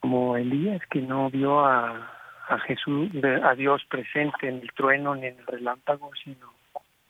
como 0.00 0.36
Elías 0.36 0.80
que 0.90 1.02
no 1.02 1.30
vio 1.30 1.60
a, 1.60 2.10
a 2.48 2.58
Jesús, 2.60 3.10
a 3.42 3.54
Dios 3.54 3.82
presente 3.88 4.48
en 4.48 4.60
el 4.60 4.72
trueno 4.72 5.14
ni 5.14 5.26
en 5.26 5.38
el 5.38 5.46
relámpago, 5.46 6.10
sino 6.22 6.52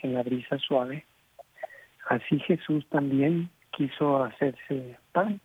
en 0.01 0.15
la 0.15 0.23
brisa 0.23 0.59
suave, 0.59 1.05
así 2.09 2.39
Jesús 2.41 2.87
también 2.89 3.51
quiso 3.71 4.25
hacerse 4.25 4.97
pan, 5.13 5.41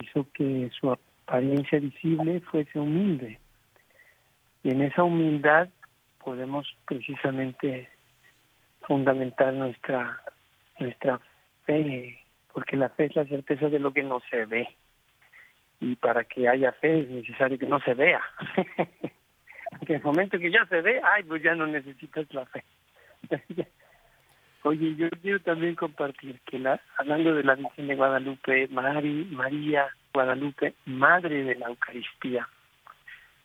hizo 0.00 0.26
que 0.32 0.70
su 0.78 0.90
apariencia 0.90 1.80
visible 1.80 2.40
fuese 2.40 2.78
humilde. 2.78 3.38
Y 4.62 4.70
en 4.70 4.82
esa 4.82 5.04
humildad 5.04 5.68
podemos 6.22 6.66
precisamente 6.86 7.88
fundamentar 8.82 9.52
nuestra 9.52 10.20
nuestra 10.78 11.20
fe, 11.64 12.18
porque 12.52 12.76
la 12.76 12.88
fe 12.90 13.06
es 13.06 13.16
la 13.16 13.24
certeza 13.26 13.68
de 13.68 13.78
lo 13.78 13.92
que 13.92 14.02
no 14.02 14.20
se 14.30 14.46
ve. 14.46 14.68
Y 15.80 15.96
para 15.96 16.24
que 16.24 16.48
haya 16.48 16.72
fe 16.72 17.00
es 17.00 17.10
necesario 17.10 17.58
que 17.58 17.66
no 17.66 17.80
se 17.80 17.94
vea. 17.94 18.20
en 19.80 19.94
el 19.94 20.02
momento 20.02 20.38
que 20.38 20.50
ya 20.50 20.66
se 20.66 20.80
ve, 20.80 21.00
ay, 21.02 21.22
pues 21.24 21.42
ya 21.42 21.54
no 21.54 21.66
necesitas 21.66 22.32
la 22.34 22.46
fe. 22.46 22.64
Oye, 24.62 24.94
yo 24.96 25.08
quiero 25.22 25.40
también 25.40 25.74
compartir 25.74 26.38
que 26.40 26.58
la, 26.58 26.80
hablando 26.98 27.34
de 27.34 27.44
la 27.44 27.54
Virgen 27.54 27.86
de 27.86 27.96
Guadalupe, 27.96 28.68
María 28.68 29.88
Guadalupe, 30.12 30.74
Madre 30.84 31.44
de 31.44 31.54
la 31.54 31.68
Eucaristía, 31.68 32.46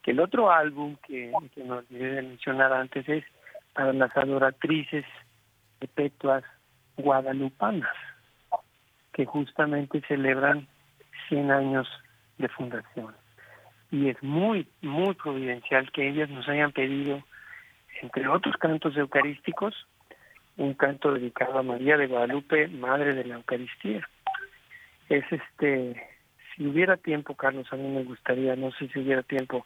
que 0.05 0.11
el 0.11 0.19
otro 0.19 0.51
álbum 0.51 0.97
que, 1.07 1.31
que 1.55 1.63
nos 1.63 1.79
olvidé 1.79 2.11
de 2.11 2.21
mencionar 2.21 2.71
antes 2.71 3.09
es 3.09 3.25
para 3.73 3.91
las 3.91 4.15
adoratrices 4.15 5.03
perpetuas 5.79 6.43
guadalupanas, 6.95 7.89
que 9.13 9.25
justamente 9.25 10.03
celebran 10.07 10.67
100 11.27 11.49
años 11.49 11.87
de 12.37 12.47
fundación. 12.49 13.15
Y 13.89 14.09
es 14.09 14.21
muy, 14.21 14.67
muy 14.83 15.15
providencial 15.15 15.91
que 15.91 16.07
ellas 16.07 16.29
nos 16.29 16.47
hayan 16.49 16.71
pedido, 16.71 17.23
entre 18.03 18.27
otros 18.27 18.57
cantos 18.57 18.95
eucarísticos, 18.95 19.87
un 20.57 20.75
canto 20.75 21.13
dedicado 21.15 21.57
a 21.57 21.63
María 21.63 21.97
de 21.97 22.05
Guadalupe, 22.05 22.67
Madre 22.67 23.15
de 23.15 23.25
la 23.25 23.35
Eucaristía. 23.37 24.07
Es 25.09 25.25
este, 25.31 25.99
si 26.55 26.67
hubiera 26.67 26.95
tiempo, 26.95 27.33
Carlos, 27.33 27.65
a 27.71 27.75
mí 27.75 27.87
me 27.87 28.03
gustaría, 28.03 28.55
no 28.55 28.71
sé 28.73 28.87
si 28.89 28.99
hubiera 28.99 29.23
tiempo, 29.23 29.65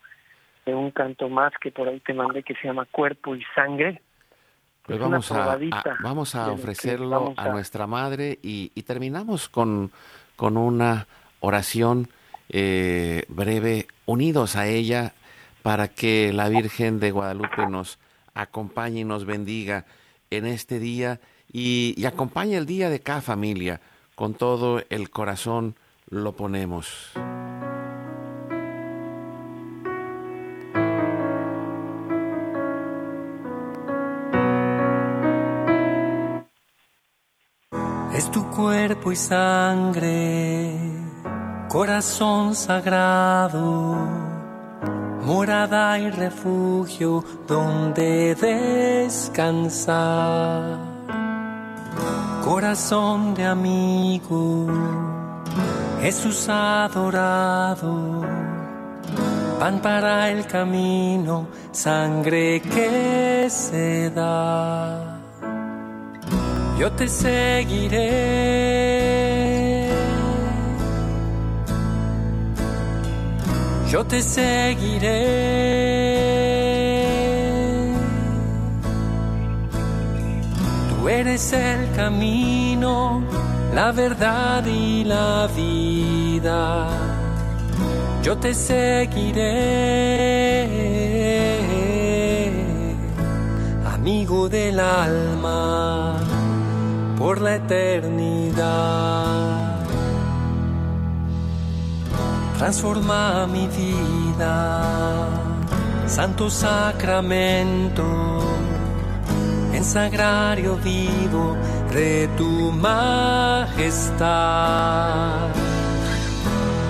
de 0.69 0.75
un 0.75 0.91
canto 0.91 1.29
más 1.29 1.51
que 1.61 1.71
por 1.71 1.87
ahí 1.87 1.99
te 1.99 2.13
mandé 2.13 2.43
que 2.43 2.55
se 2.55 2.67
llama 2.67 2.85
Cuerpo 2.85 3.35
y 3.35 3.43
Sangre. 3.55 4.01
Pues 4.83 4.99
vamos 4.99 5.31
a, 5.31 5.57
vamos 6.01 6.35
a 6.35 6.51
ofrecerlo 6.51 7.33
a, 7.37 7.49
nuestra 7.49 7.85
madre 7.85 8.39
y, 8.41 8.69
terminamos 8.83 9.47
con, 9.49 9.91
con 10.35 10.57
una 10.57 11.05
oración 11.41 12.07
eh, 12.49 13.23
breve 13.27 13.87
unidos 14.07 14.55
a 14.55 14.67
ella 14.67 15.13
para 15.61 15.89
que 15.89 16.33
la 16.33 16.49
Virgen 16.49 16.99
de 16.99 17.11
Guadalupe 17.11 17.67
nos 17.67 17.99
acompañe 18.33 19.01
y 19.01 19.05
nos 19.05 19.25
bendiga 19.25 19.85
en 20.31 20.47
este 20.47 20.79
día 20.79 21.19
y, 21.51 21.93
y 21.95 22.05
acompañe 22.05 22.57
el 22.57 22.65
día 22.65 22.89
de 22.89 22.99
cada 22.99 23.21
familia. 23.21 23.81
Con 24.15 24.33
todo 24.33 24.81
el 24.89 25.11
corazón 25.11 25.75
lo 26.09 26.33
ponemos. 26.33 27.11
Cuerpo 38.59 39.11
y 39.11 39.15
sangre, 39.15 40.73
corazón 41.69 42.53
sagrado 42.53 43.95
morada 45.23 45.97
y 45.99 46.09
refugio 46.09 47.23
donde 47.47 48.35
descansar. 48.35 49.99
Corazón 52.43 53.35
de 53.35 53.45
amigo, 53.45 54.67
Jesús 56.01 56.49
adorado, 56.49 58.25
pan 59.59 59.79
para 59.81 60.31
el 60.31 60.45
camino, 60.47 61.47
sangre 61.71 62.59
que 62.61 63.47
se 63.49 64.09
da. 64.09 65.08
Yo 66.79 66.89
te 66.93 67.07
seguiré 67.07 68.69
yo 73.91 74.05
te 74.05 74.21
seguiré. 74.21 75.25
Tú 80.89 81.09
eres 81.09 81.53
el 81.53 81.91
camino, 81.95 83.23
la 83.73 83.91
verdad 83.91 84.63
y 84.65 85.03
la 85.03 85.47
vida. 85.55 86.87
Yo 88.21 88.37
te 88.37 88.53
seguiré, 88.53 89.47
amigo 93.91 94.47
del 94.49 94.79
alma, 94.79 96.15
por 97.19 97.41
la 97.41 97.55
eternidad 97.55 99.09
transforma 102.57 103.45
mi 103.47 103.67
vida, 103.67 105.27
santo 106.07 106.49
sacramento, 106.49 108.39
en 109.73 109.83
sagrario 109.83 110.77
vivo 110.77 111.57
de 111.93 112.29
tu 112.37 112.71
majestad. 112.71 114.19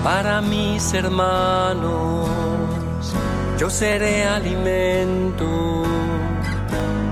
Para 0.02 0.40
mis 0.40 0.94
hermanos, 0.94 2.28
yo 3.58 3.68
seré 3.68 4.24
alimento, 4.24 5.84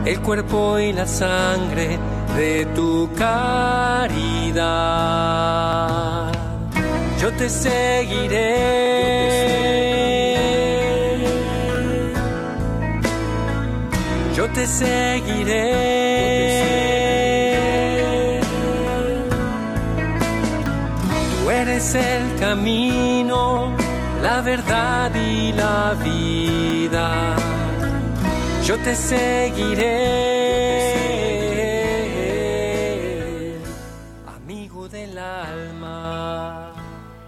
el 0.05 0.21
cuerpo 0.21 0.79
y 0.79 0.93
la 0.93 1.07
sangre 1.07 1.99
de 2.39 2.64
tu 2.76 3.11
caridad 3.16 3.99
yo 7.20 7.32
te 7.32 7.49
seguiré. 7.51 8.55
Yo 14.36 14.49
te 14.51 14.66
seguiré. 14.66 15.64
Tú 21.43 21.51
eres 21.51 21.95
el 21.95 22.39
camino, 22.39 23.72
la 24.22 24.41
verdad 24.43 25.12
y 25.14 25.53
la 25.53 25.95
vida. 26.05 27.34
Yo 28.64 28.76
te 28.78 28.95
seguiré. 28.95 30.38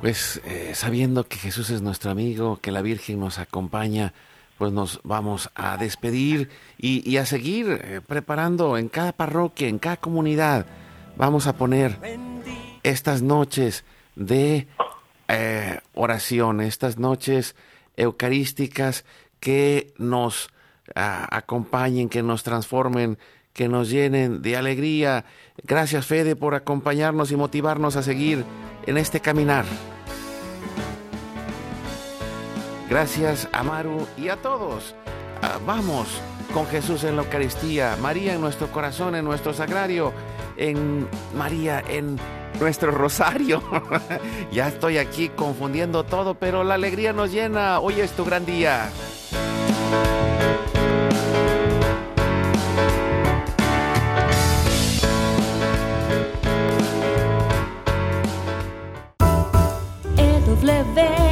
Pues 0.01 0.41
eh, 0.47 0.73
sabiendo 0.75 1.29
que 1.29 1.37
Jesús 1.37 1.69
es 1.69 1.83
nuestro 1.83 2.11
amigo, 2.11 2.59
que 2.63 2.73
la 2.73 2.81
Virgen 2.81 3.21
nos 3.21 3.39
acompaña, 3.39 4.15
pues 4.57 4.73
nos 4.73 5.01
vamos 5.05 5.51
a 5.55 5.77
despedir 5.77 6.49
y, 6.79 7.19
a 7.19 7.27
seguir 7.27 7.81
eh, 7.83 8.01
preparando 8.07 8.79
en 8.79 8.89
cada 8.89 9.13
parroquia, 9.13 9.69
en 9.69 9.79
cada 9.79 9.99
comunidad. 9.99 10.67
Vamos 11.17 11.47
a 11.47 11.55
poner 11.57 11.99
estas 12.83 13.21
noches 13.21 13.85
de 14.17 14.69
eh, 15.29 15.81
oración, 15.95 16.63
estas 16.63 16.99
noches 16.99 17.55
eucarísticas 17.97 19.05
que 19.39 19.93
nos 19.99 20.49
ah, 20.95 21.29
acompañen, 21.31 22.09
que 22.09 22.23
nos 22.23 22.43
transformen, 22.43 23.19
que 23.53 23.69
nos 23.69 23.91
llenen 23.91 24.41
de 24.41 24.57
alegría. 24.57 25.27
Gracias 25.63 26.07
Fede 26.07 26.37
por 26.37 26.55
acompañarnos 26.55 27.33
y 27.33 27.37
motivarnos 27.37 27.97
a 27.97 28.03
seguir 28.03 28.45
en 28.87 28.97
este 28.97 29.21
caminar. 29.21 29.65
Gracias, 32.91 33.49
Amaru, 33.53 34.09
y 34.17 34.31
a 34.31 34.37
todos. 34.37 34.97
Ah, 35.43 35.59
vamos 35.65 36.09
con 36.53 36.67
Jesús 36.67 37.05
en 37.05 37.15
la 37.15 37.23
Eucaristía, 37.23 37.97
María 38.03 38.35
en 38.35 38.41
nuestro 38.41 38.67
corazón, 38.73 39.15
en 39.15 39.25
nuestro 39.25 39.55
sagrario, 39.55 40.13
en 40.57 41.07
María 41.37 41.85
en 41.89 42.19
nuestro 42.59 42.91
rosario. 42.91 43.63
ya 44.51 44.67
estoy 44.67 44.99
aquí 44.99 45.29
confundiendo 45.29 46.03
todo, 46.03 46.35
pero 46.35 46.65
la 46.65 46.75
alegría 46.75 47.13
nos 47.13 47.31
llena. 47.31 47.79
Hoy 47.79 48.01
es 48.01 48.11
tu 48.11 48.25
gran 48.25 48.45
día. 48.45 48.91
W 60.63 61.30